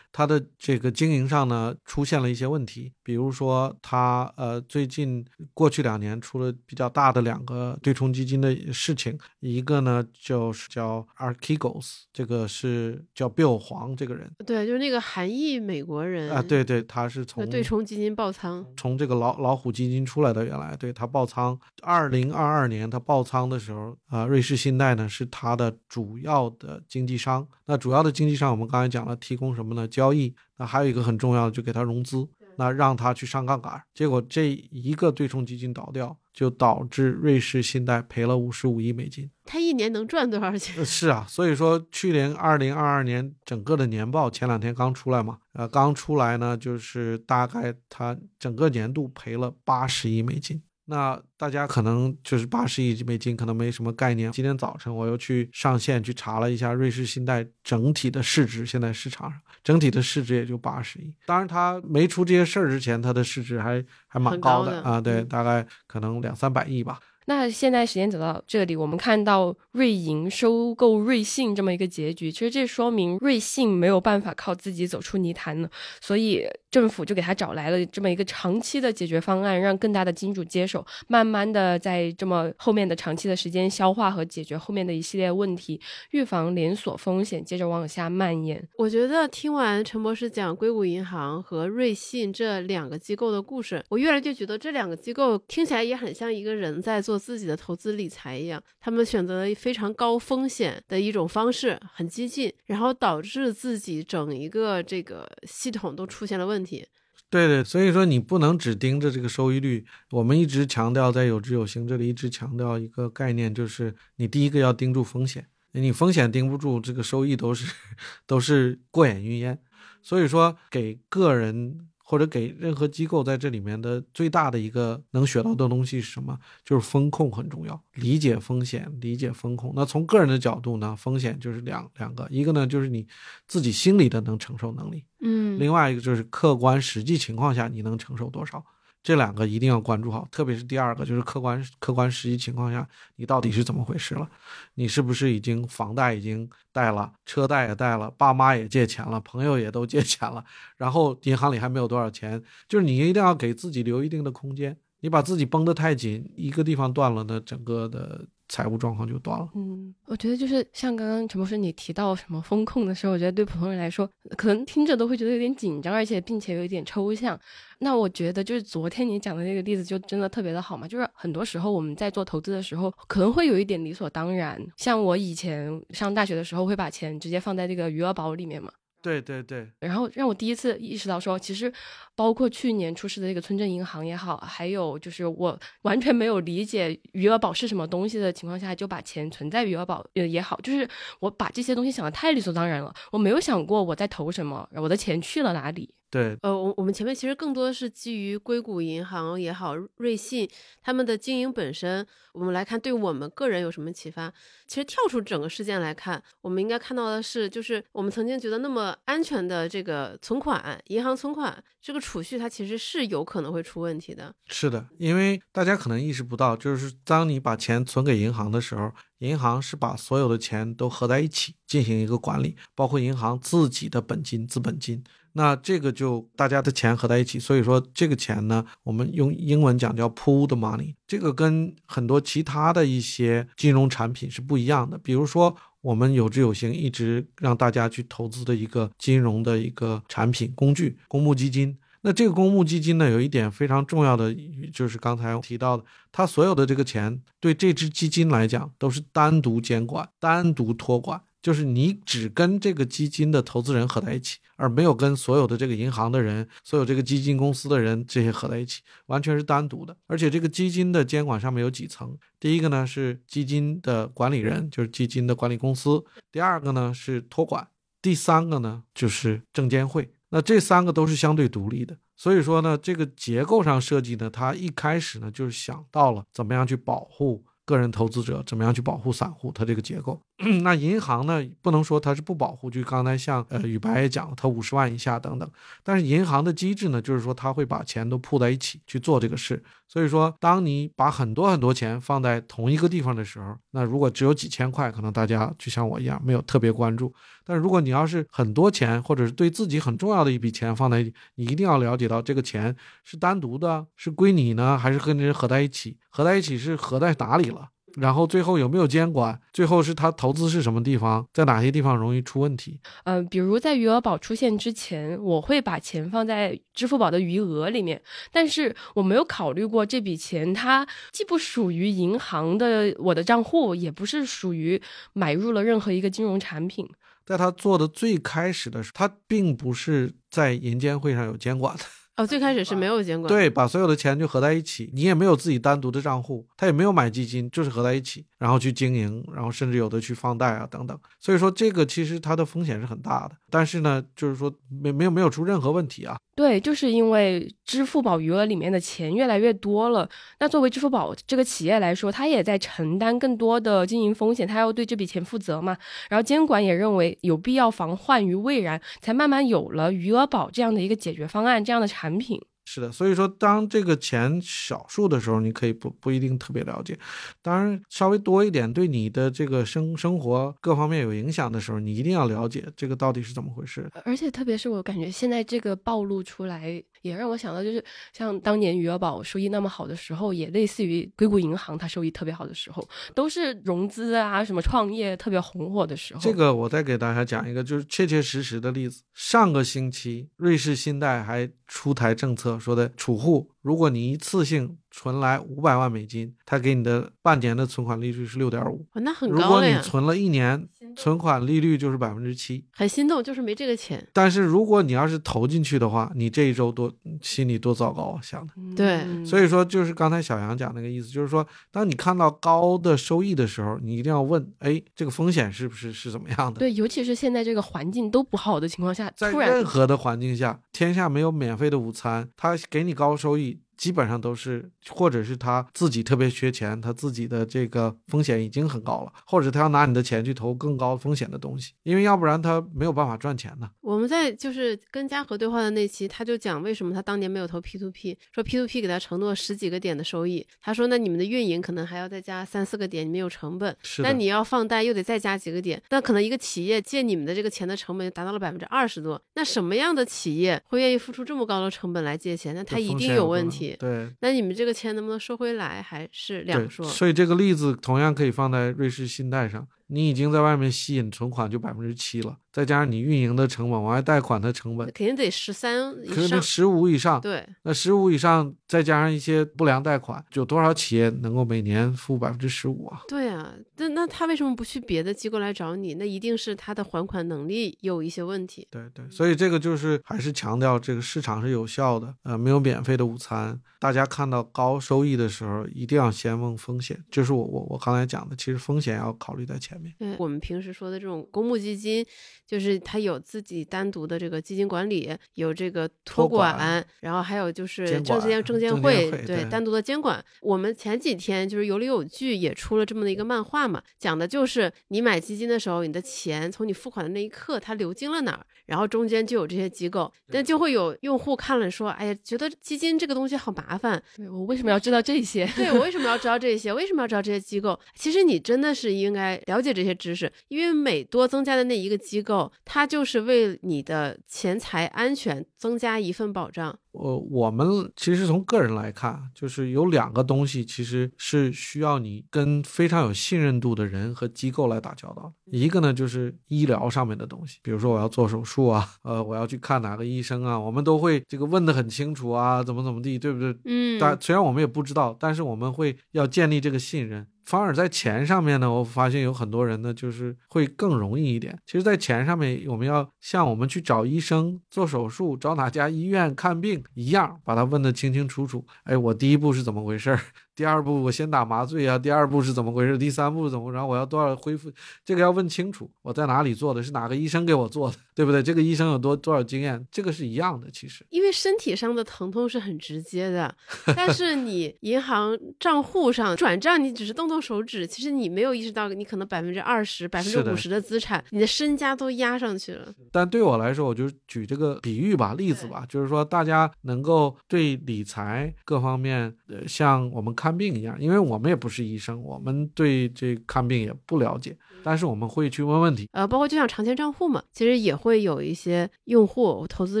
[0.16, 29.86] 它的这个经营上呢，出现了一些问题，比如说它呃最近过去两年出了比较大的两个对冲基金的事情，一个呢就是叫 Archegos，这个是叫 Bill 黄这个人，对，就是那个韩裔美国人啊，对对，他是从对冲基金爆仓，从这个老老虎基金出来的，原来对他爆仓，二零二二年他爆仓的时候啊，瑞士信贷呢是他的主要的经纪商，那主要的经纪商我们刚才讲了，提供什么呢？
[29.86, 33.82] 交交易，那还有一个很重要的，就给他融资，那让他去上杠杆。
[33.92, 39.28] 结果这一个对冲基金倒掉，就导致瑞士信贷赔了五十五亿美金。
[39.44, 40.84] 他一年能赚多少钱？
[40.84, 50.62] 是啊，所以说去年二零二二年整个的年报前两天刚出来嘛，呃，刚出来呢，就是大概他整个年度赔了八十亿美金。
[50.88, 54.30] 那大家可能就是八十亿美金，可能没什么概念。
[54.30, 61.12] 今天早晨我又去上线去查了一下瑞士信贷整体的市值，现在市场上整体的市值也就八十亿。
[61.26, 67.00] 当然，它没出这些事儿之前，它的市值还还蛮高的啊，对，大概可能两三百亿吧。
[67.28, 75.68] 那现在时间走到这里，我们看到瑞银收购瑞信这么一个结局，其实这说明瑞信没有办法靠自己走出泥潭呢，
[76.00, 85.78] 所以政府就给他找来了这么一个长期的解决方案，让更大的金主接手，慢慢的在这么后面的长期的时间消化和解决后面的一系列问题，
[86.12, 88.66] 预防连锁风险接着往下蔓延。
[88.78, 97.20] 我觉得听完陈博士讲硅谷银行和瑞信这两个机构的故事，我越来越觉得这两个机构听起来也很像一个人在做。
[97.26, 106.86] 自己的投资理财一样，他们选择了非常高风险的一种方式，很激进，然后导致自己整一个这个系统都出现了问题。
[107.28, 109.84] 对对，所以说你不能只盯着这个收益率。
[110.12, 117.74] 我们一直强调在有知有行这里一直强调一个概念，就是你第一个要盯住风险，你风险盯不住，这个收益都是
[118.24, 119.60] 都是过眼云烟。
[120.00, 121.88] 所以说给个人。
[122.08, 126.38] 或者给任何机构在这里面的最大的一个能学到的东西是什么？
[126.64, 129.72] 就是风控很重要，理解风险，理解风控。
[129.74, 133.04] 那从个人的角度呢，风险就是两两个，一个呢就是你
[133.48, 138.64] 自己心里的能承受能力，嗯，另外一个就是客观实际情况下你能承受多少。
[139.06, 144.28] 这两个一定要关注好，特别是第二个，就是客观客观实际情况下，你到底是怎么回事了？
[144.74, 150.44] 你是不是已经房贷已经贷了，车贷也贷了，爸妈也借钱了，朋友也都借钱了，
[150.76, 152.42] 然后银行里还没有多少钱？
[152.68, 158.26] 就是你一定要给自己留一定的空间，你把自己绷得太紧，一个地方断了，那整个的。
[158.48, 159.48] 财务状况就断了。
[159.54, 167.38] 嗯，我觉得就是像刚刚陈博士你提到什么风控的时候，我觉得对普通人来说，可能听着都会觉得有点紧张，而且并且有一点抽象。
[167.80, 174.60] 那我觉得就是昨天你讲的那个例子就真的特别的好嘛，就是很多时候我们在做投资的时候，可能会有一点理所当然。
[174.76, 178.70] 像我以前上大学的时候，会把钱直接放在这个余额宝里面嘛。
[179.06, 181.72] 对对对，然后让我第一次意识到说，其实
[182.16, 190.88] 包括去年出事的那个村镇银行也好，还有就是我 完全没有理解余额宝是什么东西的情况下，就把钱存在余额宝也也好，就是
[191.20, 195.94] 我把这些东西想的太理所当然了，我没有想过我在投什么，我的钱去了哪里。
[196.16, 200.48] 对，呃，我我们前面其实更多的是基于硅谷银行也好，瑞信
[200.80, 204.32] 他们的经营本身，我们来看对我们个人有什么启发。
[204.66, 214.34] 其实跳出整个事件来看，我们应该看到的是，就是我们曾经觉得那么安全的这个存款，银行存款这个储蓄，它其实是有可能会出问题的。
[214.46, 225.04] 是的，因为大家可能意识不到，就是当你把钱存给银行的时候，银行是把所有的钱都合在一起进行一个管理，包括银行自己的本金、资本金。
[225.38, 234.96] 那这个就大家的钱合在一起，所以说这个钱呢，我们用英文讲叫 pooled money，这个跟很多其他的一些金融产品是不一样的。
[234.96, 241.76] 比如说，我们有志有行一直让大家去投资的一个金融的一个产品工具——公募基金。
[242.00, 244.34] 那这个公募基金呢，有一点非常重要的，
[244.72, 251.20] 就是刚才提到的，它所有的这个钱对这支基金来讲都是单独监管、单独托管。
[251.42, 259.96] 就是你只跟这个基金的投资人合在一起，而没有跟所有的这个银行的人、所有这个基金公司的人这些合在一起，完全是单独的。
[260.06, 267.62] 而且这个基金的监管上面有几层，第一个呢是基金的管理人，就是基金的管理公司；第二个呢是托管；
[268.02, 270.12] 第三个呢就是证监会。
[270.30, 271.96] 那这三个都是相对独立的。
[272.16, 277.44] 所以说呢，这个结构上设计呢，它一开始呢就是想到了怎么样去保护。
[277.66, 279.50] 个人投资者怎么样去保护散户？
[279.50, 280.22] 它这个结构，
[280.62, 281.42] 那银行呢？
[281.62, 282.70] 不能说它是不保护。
[282.70, 285.50] 就刚才像呃宇白也讲了，它五十万以下等等。
[285.82, 289.62] 但是银行的机制呢，就是说它会把钱都铺在一起去做这个事。
[289.88, 297.10] 所以说，当你把很多很多钱放在同一个地方的时候，那如果只有几千块，可能大家就像我一样没有特别关注。
[297.42, 301.02] 但是如果你要是很多钱，或者是对自己很重要的一笔钱放在，
[301.36, 305.96] 你一定要了解到这个钱是单独的，是归你呢，还是跟人合在一起？
[306.10, 307.70] 合在一起是合在哪里了？
[307.96, 309.40] 然后最后有没有监管？
[309.52, 312.78] 最后是他投资是什么地方，在哪些地方容易出问题？
[313.04, 324.80] 嗯，比如在余额宝出现之前，我会把钱放在支付宝的余额里面，但是我没有考虑过这笔钱它既不属于银行的我的账户，也不是属于
[325.12, 326.88] 买入了任何一个金融产品。
[327.24, 331.82] 在他做的最开始的时候，他并不是在银监会上有监管的。
[332.16, 340.98] 哦，最开始是没有监管，对，把所有的钱就合在一起，你也没有自己单独的账户，他也没有买基金，就是合在一起，然后去经营，然后甚至有的去放贷啊等等。
[341.20, 344.50] 所以说这个其实它的风险是很大的，但是呢，就是说
[344.82, 346.16] 没没有没有出任何问题啊。
[346.34, 350.06] 对，就是因为支付宝余额里面的钱越来越多了，
[350.38, 355.74] 那作为支付宝这个企业来说，它也在承担更多的经营风险，它要对这笔钱负责嘛。
[356.10, 362.40] 然后监管也认为有必要防患于未然，才慢慢有了余额宝这样的一个解决方案，这样的产品。
[362.68, 366.96] 是的，所以说当这个钱少数的时候，你可以不不一定特别了解；
[367.40, 373.88] 当然稍微多一点，对你的这个生生活各方面有影响的时候，你一定要了解这个到底是怎么回事。
[374.04, 376.82] 而且特别是我感觉现在这个暴露出来。
[377.02, 386.20] 也让我想到，就是像当年余额宝收益那么好的时候，也类似于硅谷银行它收益特别好的时候，都是融资啊什么创业特别红火的时候。
[386.20, 389.02] 这个我再给大家讲一个，就是切切实实的例子。
[389.14, 398.86] 上个星期，瑞士信贷还出台政策，说的储户，如果你一次性存来五百万美金，他给你的半年的存款利率是六点五。
[398.94, 402.64] 那很高如果你存了一年，存款利率就是百分之七。
[402.72, 404.08] 很心动，就是没这个钱。
[404.14, 408.54] 但是如果你要是投进去的话，你这一周多心里多糟糕啊，想的。
[408.74, 416.60] 对嗯所以说，就是刚才小杨讲那个意思，就是说，当你看到高的收益的时候，你一定要问，哎，这个风险是不是是怎么样的？
[416.60, 423.60] 对，尤其是现在这个环境都不好的情况下，在任何的环境下，天下没有免费的午餐，他给你高收益。
[423.76, 433.68] 基本上都是，或者是他自己特别缺钱，他自己的这个风险已经很高了，或者他要拿你的钱去投更高风险的东西，因为要不然他没有办法赚钱呢。
[433.82, 452.54] 我们在就是跟嘉禾对话的那期，他就讲为什么他当年没有投 P to P，说 P to P 给他承诺十几个点的收益，他说那你们的运营可能还要再加三四个点，你们有成本，是，那你要放贷又得再加几个点，那可能一个企业借你们的这个钱的成本就达到了百分之二十多，那什么样的企业会愿意付出这么高的成本来借钱？
[452.54, 453.65] 那他一定有问题。
[453.74, 456.86] 对，那你们这个钱能不能收回来，还是两，说。
[456.86, 459.66] 所以这个例子同样可以放在瑞士信贷上。
[459.88, 466.40] 你已经在外面吸引存款就百分之七了，再加上你运营的成本、往外贷款的成本，肯定得十三以可能上。
[466.40, 467.20] 十五以上。
[467.20, 473.02] 对，那十五以上，再加上一些不良贷款，有多少企业能够每年付百分之十五啊？
[473.08, 475.96] 对啊，那那他为什么不去别的机构来找你？
[475.96, 478.66] 那一定是他的还款能力有一些问题。
[478.70, 483.60] 对对，所以这个就是还是强调这个市场是有效的，呃，没有免费的午餐。
[483.78, 489.94] 大家看到高收益的时候，一定要先问风险，就是我我我刚才讲的，其实风险要考虑在前面。
[489.98, 492.04] 对我们平时说的这种公募基金，
[492.46, 500.24] 就是他有自己单独的这个基金管理，有这个托托管管，然后还有就是证监证监证监会会对单独的监管。
[500.40, 515.46] 我们前几天就是有理有据也出了这么的一个漫画嘛，讲的就是你买基金的时候，你的钱从你付款的那一刻它流经了哪儿，然后中间就有这些机构，但就会有用户看了说，哎呀，觉得基金这个东西好麻烦，对我为什么要知道这些？
[515.56, 516.72] 对我为什么要 知道这些？
[516.72, 517.78] 为什么要知道这些机构？
[517.94, 526.78] 其实你真的是应该了解这些知识，因为每多增加的那一个机构，它就是为你的钱财安全增加一份保障。
[526.92, 535.32] 呃，我们其实从个人来看，就是有两个东西其实是需要你跟非常有信任度的人和机构来打交道。
[535.46, 543.54] 一个呢就是医疗上面的东西，比如说我要做手术啊，呃，我要去看哪个医生啊，我们都会这个问得很清楚啊，怎么怎么地，对不对？
[543.64, 547.26] 嗯，但虽然我们也不知道，但是我们会要建立这个信任。
[547.46, 551.56] 反而在钱上面呢，我发现有很多人呢，就是会更容易一点。
[551.64, 558.66] 其实，在钱上面，我们要像我们去找医生做手术、找哪家医院看病一样，把它问得清清楚楚。
[558.82, 560.18] 哎，我第一步是怎么回事？
[560.56, 562.96] 第二步我先打麻醉啊，第二步是怎么回事？
[562.96, 563.70] 第三步怎么？
[563.70, 564.72] 然后我要多少恢复？
[565.04, 565.88] 这个要问清楚。
[566.02, 566.82] 我在哪里做的？
[566.82, 567.96] 是哪个医生给我做的？
[568.16, 568.42] 对不对？
[568.42, 569.86] 这个医生有多多少经验？
[569.92, 571.04] 这个是一样的，其实。
[571.10, 573.54] 因为身体上的疼痛是很直接的，
[573.94, 582.90] 但是你银行账户上转账，你只是动动手指，其实你没有意识到，你可能百分之二十、百分之五十的资产，你的身家都压上去了。
[583.12, 594.56] 但对我来说，我就举这个比喻吧，例子吧，就是说大家能够对理财各方面，呃，像我们看看病一样，因为我们也不是医生，我们对这看病也不了解，
[594.86, 596.08] 但是我们会去问问题。
[596.12, 600.00] 呃，包括就像长钱账户嘛，其实也会有一些用户、投资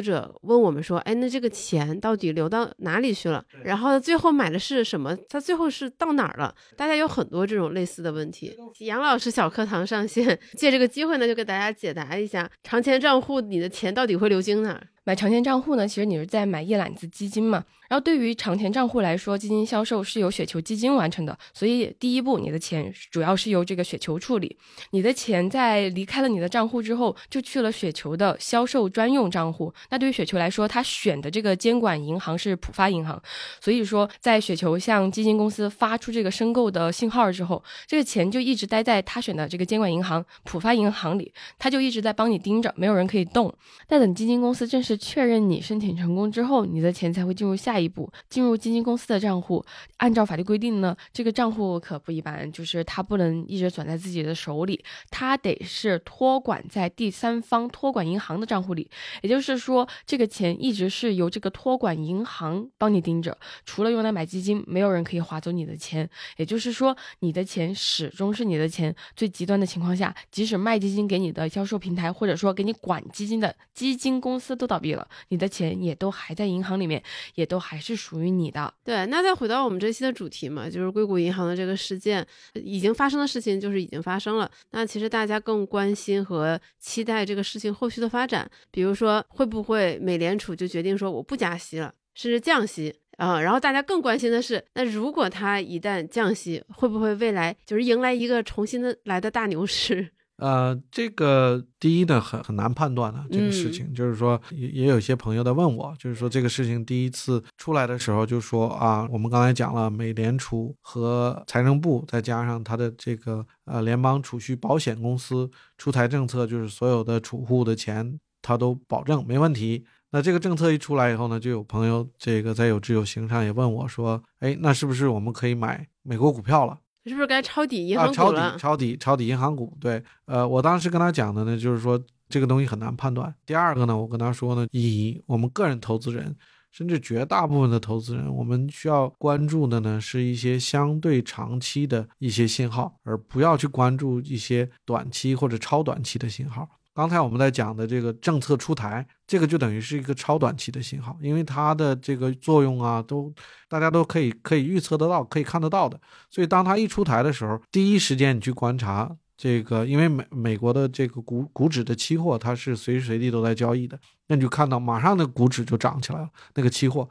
[0.00, 3.44] 者问我们说，哎，那这个钱到底流到哪里去了？
[3.64, 5.16] 然后最后买的是什么？
[5.28, 6.54] 它最后是到哪儿了？
[6.76, 8.56] 大家有很多这种类似的问题。
[8.78, 14.86] 杨老师小课堂上线，借这个机会呢，就给大家解答一下长钱账户你的钱到底会流经哪儿？
[15.02, 17.64] 买长钱账户呢，其实你是在买一揽子基金嘛。
[17.88, 24.58] 然后对于长钱账户来说，基金销售是由雪球基金完成的，所以第一步你的钱主要是由这个雪球处理。
[24.90, 29.72] 你的钱在离开了你的账户之后，就去了雪球的销售专用账户。
[29.90, 33.20] 那对于雪球来说，它选的这个监管银行是浦发银行，
[33.60, 43.52] 所以说在雪球向基金公司发出这个申购的信号之后，这个钱就一直待在他选的这个监管银行浦发银行里，他就一直在帮你盯着，没有人可以动。
[43.86, 49.64] 待等基金公司正式确认你申请成功之后，你的钱才会进入下一步，进入基金公司的账户。
[49.98, 54.65] 按照法律规定呢，这个账户可不一般，就是它不能一直攥在自己的手里，
[55.10, 58.90] 它得是托管在第三方托管银行的账户里。
[59.22, 66.08] 也就是说，这个钱一直是由这个托管银行帮你盯着，除了用来买基金，没有人可以划走你的钱。
[66.36, 68.94] 也就是说，你的钱始终是你的钱。
[69.14, 77.02] 最极端的情况下，即使卖基金给你的销售平台，或者说给你管基金的基金公司都倒闭了，你的钱也都还在银行里面，
[77.34, 78.72] 也都还是属于你的。
[78.84, 84.45] 对，那再回到我们这期的主题嘛，就是硅谷银行的这个事件，已经发生的事情就是已经发生了。
[84.70, 100.10] 那其实大家更关心和期待这个事情后续的发展，比如说会不会美联储就决定说我不加息了，甚至降息啊、然后大家更关心的是，那如果它一旦降息，会不会未来就是迎来一个重新的来的大牛市？
[100.38, 119.86] 呃，这个第一呢，很很难判断的这个事情，就是说也也有些朋友在问我，就是说这个事情第一次出来的时候，就说啊，我们刚才讲了，美联储和财政部再加上它的这个呃联邦储蓄保险公司出台政策，就是所有的储户的钱他都保证没问题。
[120.10, 126.78] 那这个政策一出来以后呢，就有朋友这个在有知有行上也问我说，哎，那是不是我们可以买美国股票了？
[127.06, 128.56] 是不是该抄底银啊，行股了？
[128.58, 129.76] 抄底，抄底，抄底银行股。
[129.80, 133.32] 对，呃，我当时跟他讲的呢，就是说这个东西很难判断。
[133.44, 136.34] 第二个呢，我跟他说呢，以我们个人投资人，
[136.72, 146.68] 甚至绝大部分的投资人，我们需要关注的呢，是一些相对长期的一些信号，而不要去关注一些短期或者超短期的信号。
[146.96, 153.30] 刚才我们在讲的这个政策出台，这个就等于是一个超短期的信号，因为它的这个作用啊，都
[153.68, 156.00] 大家都可以可以预测得到，可以看得到的。
[156.30, 167.06] 所以当它一出台的时候，第一时间你去观察这个，因为美美国的这个股股指的期货，它是随时随地都在交易的，那你就看到马上那股指就涨起来了，那个期货。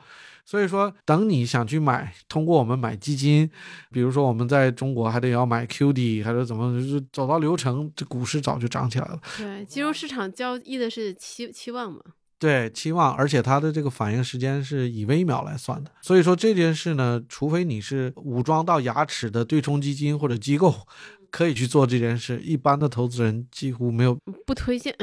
[0.45, 3.49] 所以说，等你想去买，通过我们买基金，
[3.91, 9.19] 比如说我们在中国还得要买 QD，还是怎么，就是走到流程，这股市早就涨起来了。
[9.37, 11.99] 对，金融市场交易的是期期望嘛？
[12.37, 15.89] 对，期望，而且它的这个反应时间是以微秒来算的。
[16.01, 20.85] 所以说这件事呢，除非你是武装到牙齿的对冲基金或者机构，
[21.31, 24.15] 可以去做这件事，一般的投资人几乎没有。
[24.45, 24.95] 不推荐。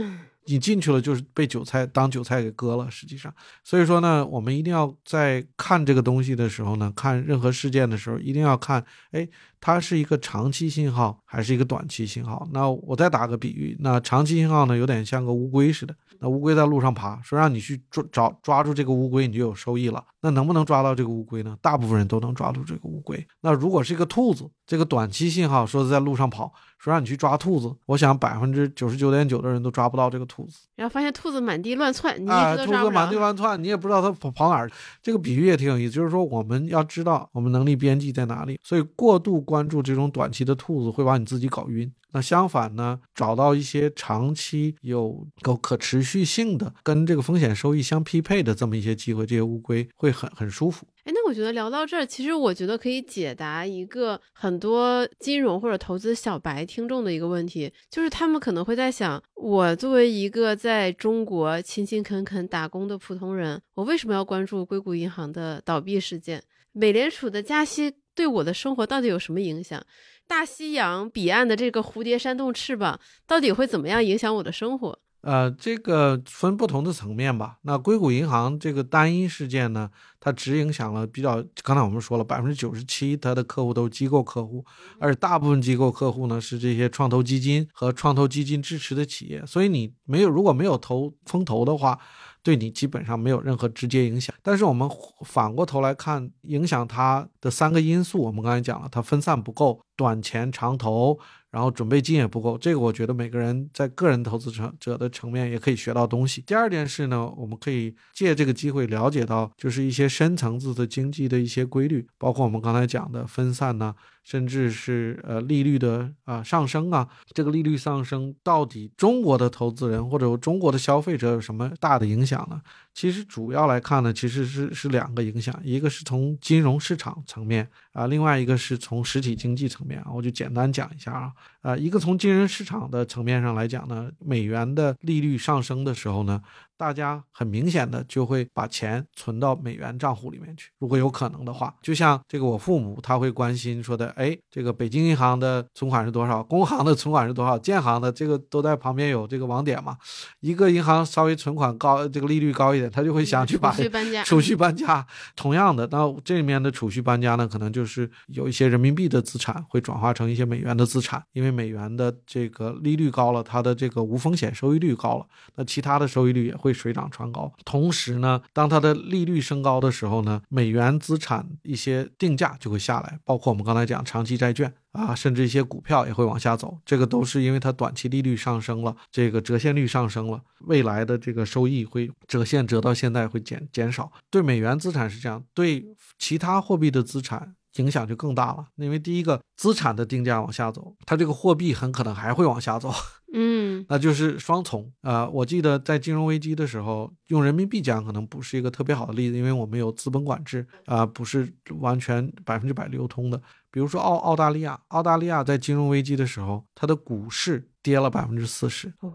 [0.47, 3.33] 你进去了就是被韭菜当韭菜给割了，实际上，
[3.63, 9.29] 所以说呢，我们一定要在看这个东西的时候呢，看任何事件的时候，一定要看，哎，
[9.63, 12.47] 它是一个长期信号还是一个短期信号？
[12.53, 20.05] 那我再打个比喻，那长期信号呢，有点像个乌龟似的，那乌龟在路上爬，说让你去抓找抓住这个乌龟，你就有收益了。
[20.21, 21.57] 那能不能抓到这个乌龟呢？
[21.63, 23.25] 大部分人都能抓住这个乌龟。
[23.41, 30.61] 那如果是一个兔子，这个短期信号说是在路上跑，说让你去抓兔子，我想百分之九十九点九的人都抓不到这个兔子。
[30.77, 33.17] 然后发现兔子满地乱窜，你啊，一直都抓不兔子满地。
[33.17, 34.71] 乱窜，你也不知道它跑跑哪儿。
[35.03, 41.93] 这个比喻也挺有意思，就是说我们要知道我们能力边际在哪里，所以过度关注这种短期的兔子会把你自己搞晕。
[42.15, 50.87] 那相反呢，找到一些长期有够可持续性的，跟这个风险收益相匹配的这么一些机会，这些乌龟会很很舒服。
[51.05, 66.43] 哎，那我觉得聊到这儿，其实我觉得可以解答一个很多金融或者投资小白听众的一个问题，就是他们可能会在想，我作为一个在中国勤勤恳恳打工的普通人，我为什么要关注硅谷银行的倒闭事件？
[66.75, 69.83] 美联储的加息对我的生活到底有什么影响？
[70.27, 74.99] 大西洋彼岸的这个蝴蝶扇动翅膀，到底会怎么样影响我的生活？
[75.23, 77.59] 呃，这个分不同的层面吧。
[77.63, 79.89] 那硅谷银行这个单一事件呢，
[80.19, 84.65] 它只影响了比较，刚才我们说了，百分之九十七它的客户都是机构客户，
[84.99, 89.47] 而大部分机构客户呢是这些创投基金和创投基金支持的企业。
[89.47, 91.97] 所以你没有如果没有投风投的话，
[92.43, 94.35] 对你基本上没有任何直接影响。
[94.43, 94.89] 但是我们
[95.25, 101.19] 反过头来看，影响它的三个因素，我们刚才讲了，它分散不够，短钱长投。
[101.53, 106.41] 然后准备金也不够，这个我觉得每个人在个人投资者者的层面也可以学到东西。
[106.47, 122.61] 第二件事呢，我们可以借这个机会了解到，就是一些深层次的经济的一些规律，包括我们刚才讲的分散呐、甚至是呃利率的啊、上升啊，这个利率上升到底中国的投资人或者中国的消费者有什么大的影响呢？
[122.95, 131.33] 其实主要来看呢，其实是是两个影响，一个是从金融市场层面啊，另外一个是从实体经济层面啊，我就简单讲一下啊。
[131.63, 136.43] 啊，一个从金融市场的层面上来讲呢，美元的利率上升的时候呢，
[136.77, 140.71] 大家很明显的就会把钱存到美元账户里面去。
[140.79, 149.97] 如果有可能的话，就像这个我父母他会关心说的，哎，这个北京银行的存款是多少，工行的存款是多少，建行的这个都在旁边有这个网点嘛。
[150.41, 155.07] 一个银行稍微存款高，这个利率高一点，他就会想去把储蓄搬家， 储蓄搬家，
[155.37, 167.53] 同样的，那这里面的储蓄搬家呢，可能就是有一些人民币的资产会转化成一些美元的资产，因为美元的这个利率高了，它的这个无风险收益率高了，那其他的收益率也会水涨船高。
[167.65, 174.73] 同时呢，当它的利率升高的时候呢，美元资产一些定价就会下来，包括我们刚才讲长期债券。
[174.93, 184.13] 啊，甚至一些股票也会往下走，这个都是因为它短期利率上升了，这个折现率上升了，未来的这个收益会折现折到现在会减减少。
[184.29, 185.83] 对美元资产是这样，对
[186.19, 188.67] 其他货币的资产影响就更大了。
[188.77, 192.93] 因为第一个资产的定价往下走，它这个货币很可能还会往下走，
[193.35, 193.63] 嗯。
[193.89, 194.93] 那就是双重。
[195.01, 203.41] 啊、我记得在金融危机的时候，用人民币讲可能不是一个特别好的例子，因为我们有资本管制啊、不是完全百分之百流通的。
[203.71, 209.13] 比如说澳澳大利亚，澳大利亚在金融危机的时候，它的股市跌了百分之四十哦，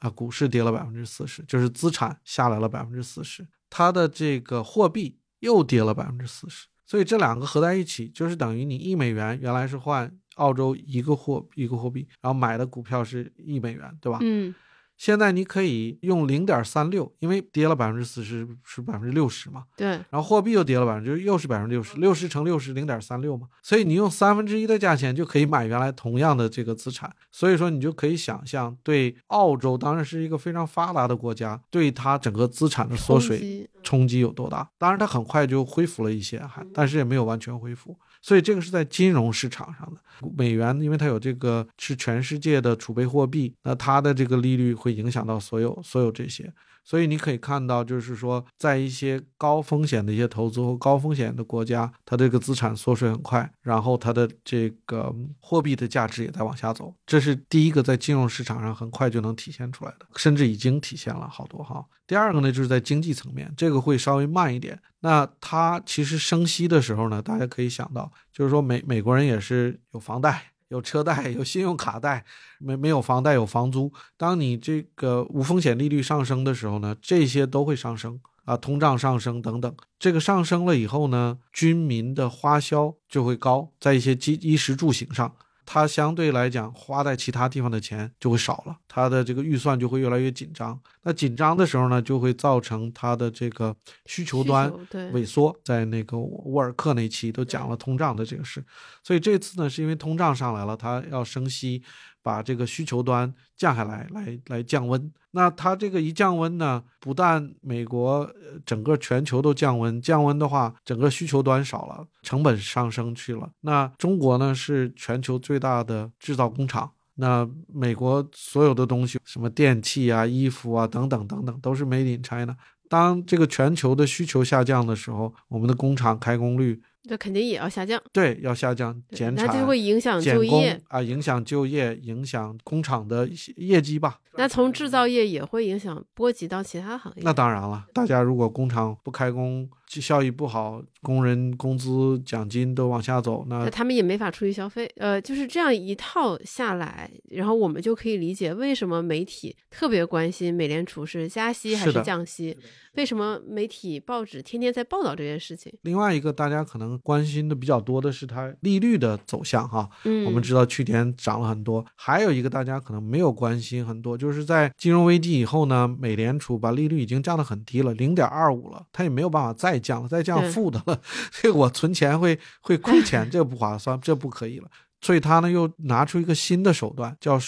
[0.00, 14.18] 啊，股市跌了百分之四十，就是资产下来了百分之四十，它的这个货币又跌了百分之四十，所以这两个合在一起，就是等于你一美元原来是换澳洲一个货一个货币，然后买的股票是一美元，对吧？
[14.22, 14.52] 嗯
[15.00, 34.68] 现在你可以用零点三六，因为跌了百分之四十是百分之六十嘛，对，然后货币又跌了百分之又是百分之六十，六十乘六十零点三六嘛，所以你用三分之一的价钱就可以买原来同样的这个资产，所以说你就可以想象，对澳洲当然是一个非常发达的国家，对它整个资产的缩水冲击有多大？
[34.76, 40.00] 当然它很快就恢复了一些，还但是也没有完全恢复，所以这个是在金融市场上的
[40.36, 46.52] 美元，因为它有这个是全世界的储备货币，那它的这个利率会影响到所有所有这些。
[46.82, 56.94] 所以你可以看到，就是说，在一些高风险的一些投资或高风险的国家，它这个资产缩水很快，然后它的这个货币的价值也在往下走。
[57.06, 61.84] 这是第一个在金融市场上很快就能体现出来的，甚至已经体现了好多哈。
[62.06, 64.80] 第二个呢，就是在经济层面，这个会稍微慢一点。
[65.00, 70.49] 那它其实升息的时候呢，大家可以想到，就是说美美国人也是有房贷。
[70.70, 72.24] 有车贷，有信用卡贷，
[72.58, 73.92] 没没有房贷有房租。
[74.16, 79.76] 当你这个无风险利率上升的时候呢，这些都会上升啊，通胀上升等等。
[79.98, 85.34] 这个上升了以后呢，军民的花销就会高，在一些基衣食住行上。
[85.72, 90.76] 它相对来讲花在其他地方的钱就会少了，它的这个预算就会越来越紧张。
[91.04, 93.72] 那紧张的时候呢，就会造成它的这个
[94.06, 94.68] 需求端
[95.12, 95.56] 萎缩。
[95.64, 98.60] 在那个沃尔克那期都讲了通胀的这个事，
[99.04, 101.80] 所以这次呢是因为通胀上来了，它要升息，
[102.22, 105.12] 把这个需求端降下来，来来降温。
[105.32, 108.28] 那它这个一降温呢，不但美国
[108.66, 113.48] 整个全球都降温，降温的话，整个需求端少了，成本上升去了。
[113.60, 116.90] 那中国呢是全球最大的制造工厂。
[117.14, 122.56] 那美国所有的东西，什么电器啊、衣服啊等等等等，都是 made in China。
[122.88, 130.80] 当这个全球的需求下降的时候，我们的工厂开工率这肯定也要下降，对要下降，减产那就会影响就业。
[130.86, 134.20] 啊，影响就业，影响工厂的业绩吧。
[134.34, 137.22] 那从制造业也会影响波及到其他行业。
[137.24, 152.54] 那当然了，大家如果工厂不开工，效益不好，工人工资、奖金都往下走，那那他们也没法出去消费，呃，就是这样一套下来，然后我们就可以理解为什么媒体特别关心美联储是加息还是降息，
[152.96, 155.72] 为什么媒体报纸天天在报道这件事情。
[155.82, 159.88] 另外一个大家可能关心的比较多的是它利率的走向哈。
[160.04, 171.00] 嗯，我们知道去年涨了很多，还有一个大家可能没有关心很多，就是在金融危机以后呢，美联储把利率已经降得很低了，零点二五了，它也没有办法再降了，再降负的了，
[171.42, 174.68] 这个我存钱会会亏钱，这不划算，这不可以了。
[175.00, 177.40] 所以他呢又拿出一个新的手段，叫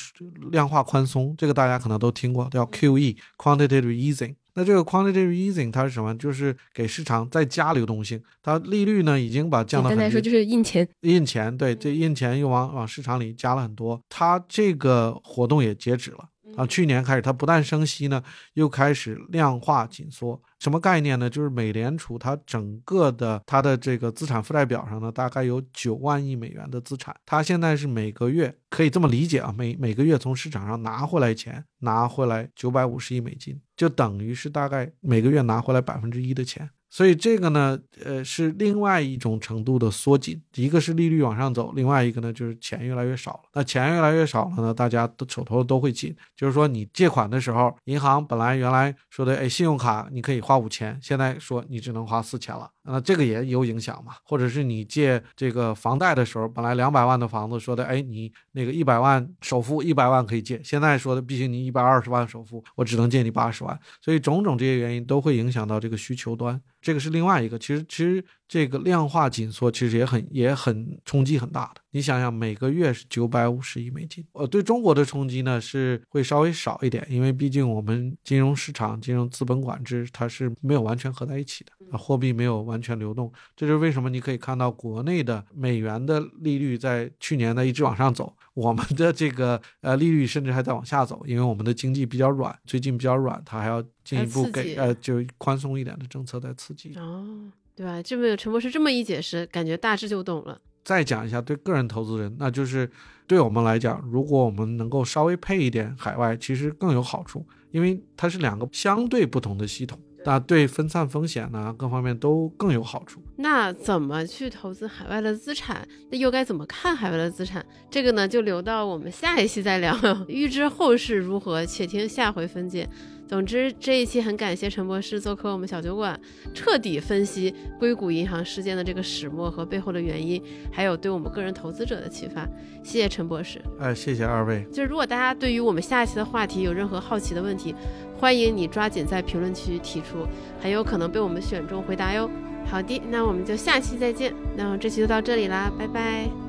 [0.51, 4.35] 量化宽松，这个大家可能都听过，叫 QE（Quantitative Easing）。
[4.55, 6.15] 那这个 quantitative easing 它是什么？
[6.19, 8.23] 就是给市场再加流动性。
[8.43, 10.87] 它利率呢已经把降到很低简单来说，就是印钱。
[11.01, 16.67] 印钱，对，这印钱又往往市场里加了很多，它这个活动也截止了啊。
[16.67, 18.23] 去年开始，它不但升息呢，
[18.55, 20.41] 又开始量化紧缩。
[20.59, 21.29] 什么概念呢？
[21.29, 36.71] 就是美联储它整个的它的这个资产负债表上呢，大概有九万亿美元的资产，它现在是每个月可以这么理解啊，每每个月从市场上拿回来钱，拿回来九百五十亿美金，就等于是大概每个月拿回来百分之一的钱。
[36.95, 43.41] 所以这个呢，呃，是另外一种程度的缩紧，一个是利率往上走，另外一个呢就是钱越来越少了。
[43.55, 46.15] 那钱越来越少了呢，大家都手头都会紧。
[46.37, 54.15] 就是说，你借款的时候，银行本来原来说的，哎，信用卡你可以花五千，现在说你只能花四千了，那这个也有影响嘛。
[54.25, 63.79] 或者是你借这个房贷的时候，本来两百万的房子说的，哎，你那个一百万首付一百万可以借，现在说的毕竟你一百二十万首付，我只能借你八十万。
[64.01, 66.61] 所以种种这些原因都会影响到这个需求端。
[66.81, 71.81] 这个是另外一个，其实其实这个量化紧缩其实也很也很冲击很大的。
[71.93, 83.33] 你想想，每个月是九百五十亿美金，呃，对中国的冲击呢是会稍微少一点，因为毕竟我们金融市场、金融资本管制它是没有完全合在一起的，啊，货币没有完全流动。
[83.57, 96.93] 这就是为什么你可以看到国内的美元的利率在去年呢一直往上走，我们的这个呃利率甚至还在往下走，因为我们的经济比较软，最近比较软，它还要进一步给呃就宽松一点的政策在刺激。
[96.97, 98.03] 哦，对吧？
[98.03, 100.61] 这么陈博士这么一解释，感觉大致就懂了。
[100.85, 102.91] 再讲一下对个人投资人，那就是
[103.27, 113.23] 对我们来讲，如果我们能够稍微配一点海外，其实更有好处，因为它是两个相对不同的系统，那对分散风险呢各方面都更有好处。
[113.37, 115.87] 那怎么去投资海外的资产？
[116.11, 117.65] 那又该怎么看海外的资产？
[117.89, 119.97] 这个呢，就留到我们下一期再聊。
[120.27, 122.89] 预知后事如何，且听下回分解。
[123.33, 126.21] 总之，这一期很感谢陈博士做客我们小酒馆，
[126.53, 130.39] 彻底分析硅谷银行事件的这个始末和背后的原因，
[130.71, 132.47] 还有对我们个人投资者的启发。
[132.85, 133.59] 谢谢陈博士。
[133.81, 134.63] 哎，谢谢二位。
[134.71, 137.75] 就是如果大家对于我们下一期的话题有任何好奇的问题，
[138.19, 140.27] 欢迎你抓紧在评论区提出，
[140.61, 142.29] 很有可能被我们选中回答哟。
[142.67, 144.35] 好的，那我们就下期再见。
[144.59, 146.42] 那这期就到这里啦，拜拜。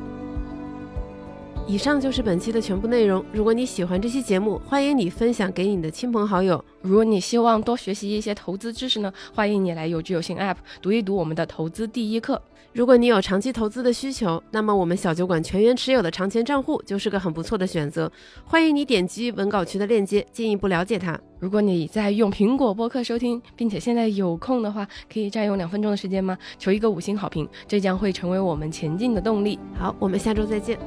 [1.65, 3.23] 以上就是本期的全部内容。
[3.31, 6.63] 如果你喜欢这期节目，欢迎你分享给你的亲朋好友。
[6.81, 12.41] 如果你希望多学习一些投资知识呢，欢迎你来有知有行 App 读一读我们的投资第一课。
[12.73, 18.11] 如果你有长期投资的需求，那么我们小酒馆全员持有的长钱账户就是个很不错的选择。
[18.43, 21.17] 欢迎你点击文稿区的链接，进一步了解它。
[21.39, 26.37] 如果你在用苹果播客收听，并且现在有空的话，可以占用两分钟的时间吗？
[26.59, 29.57] 求一个五星好评，这将会成为我们前进的动力。
[29.77, 30.77] 好，我们下周再见。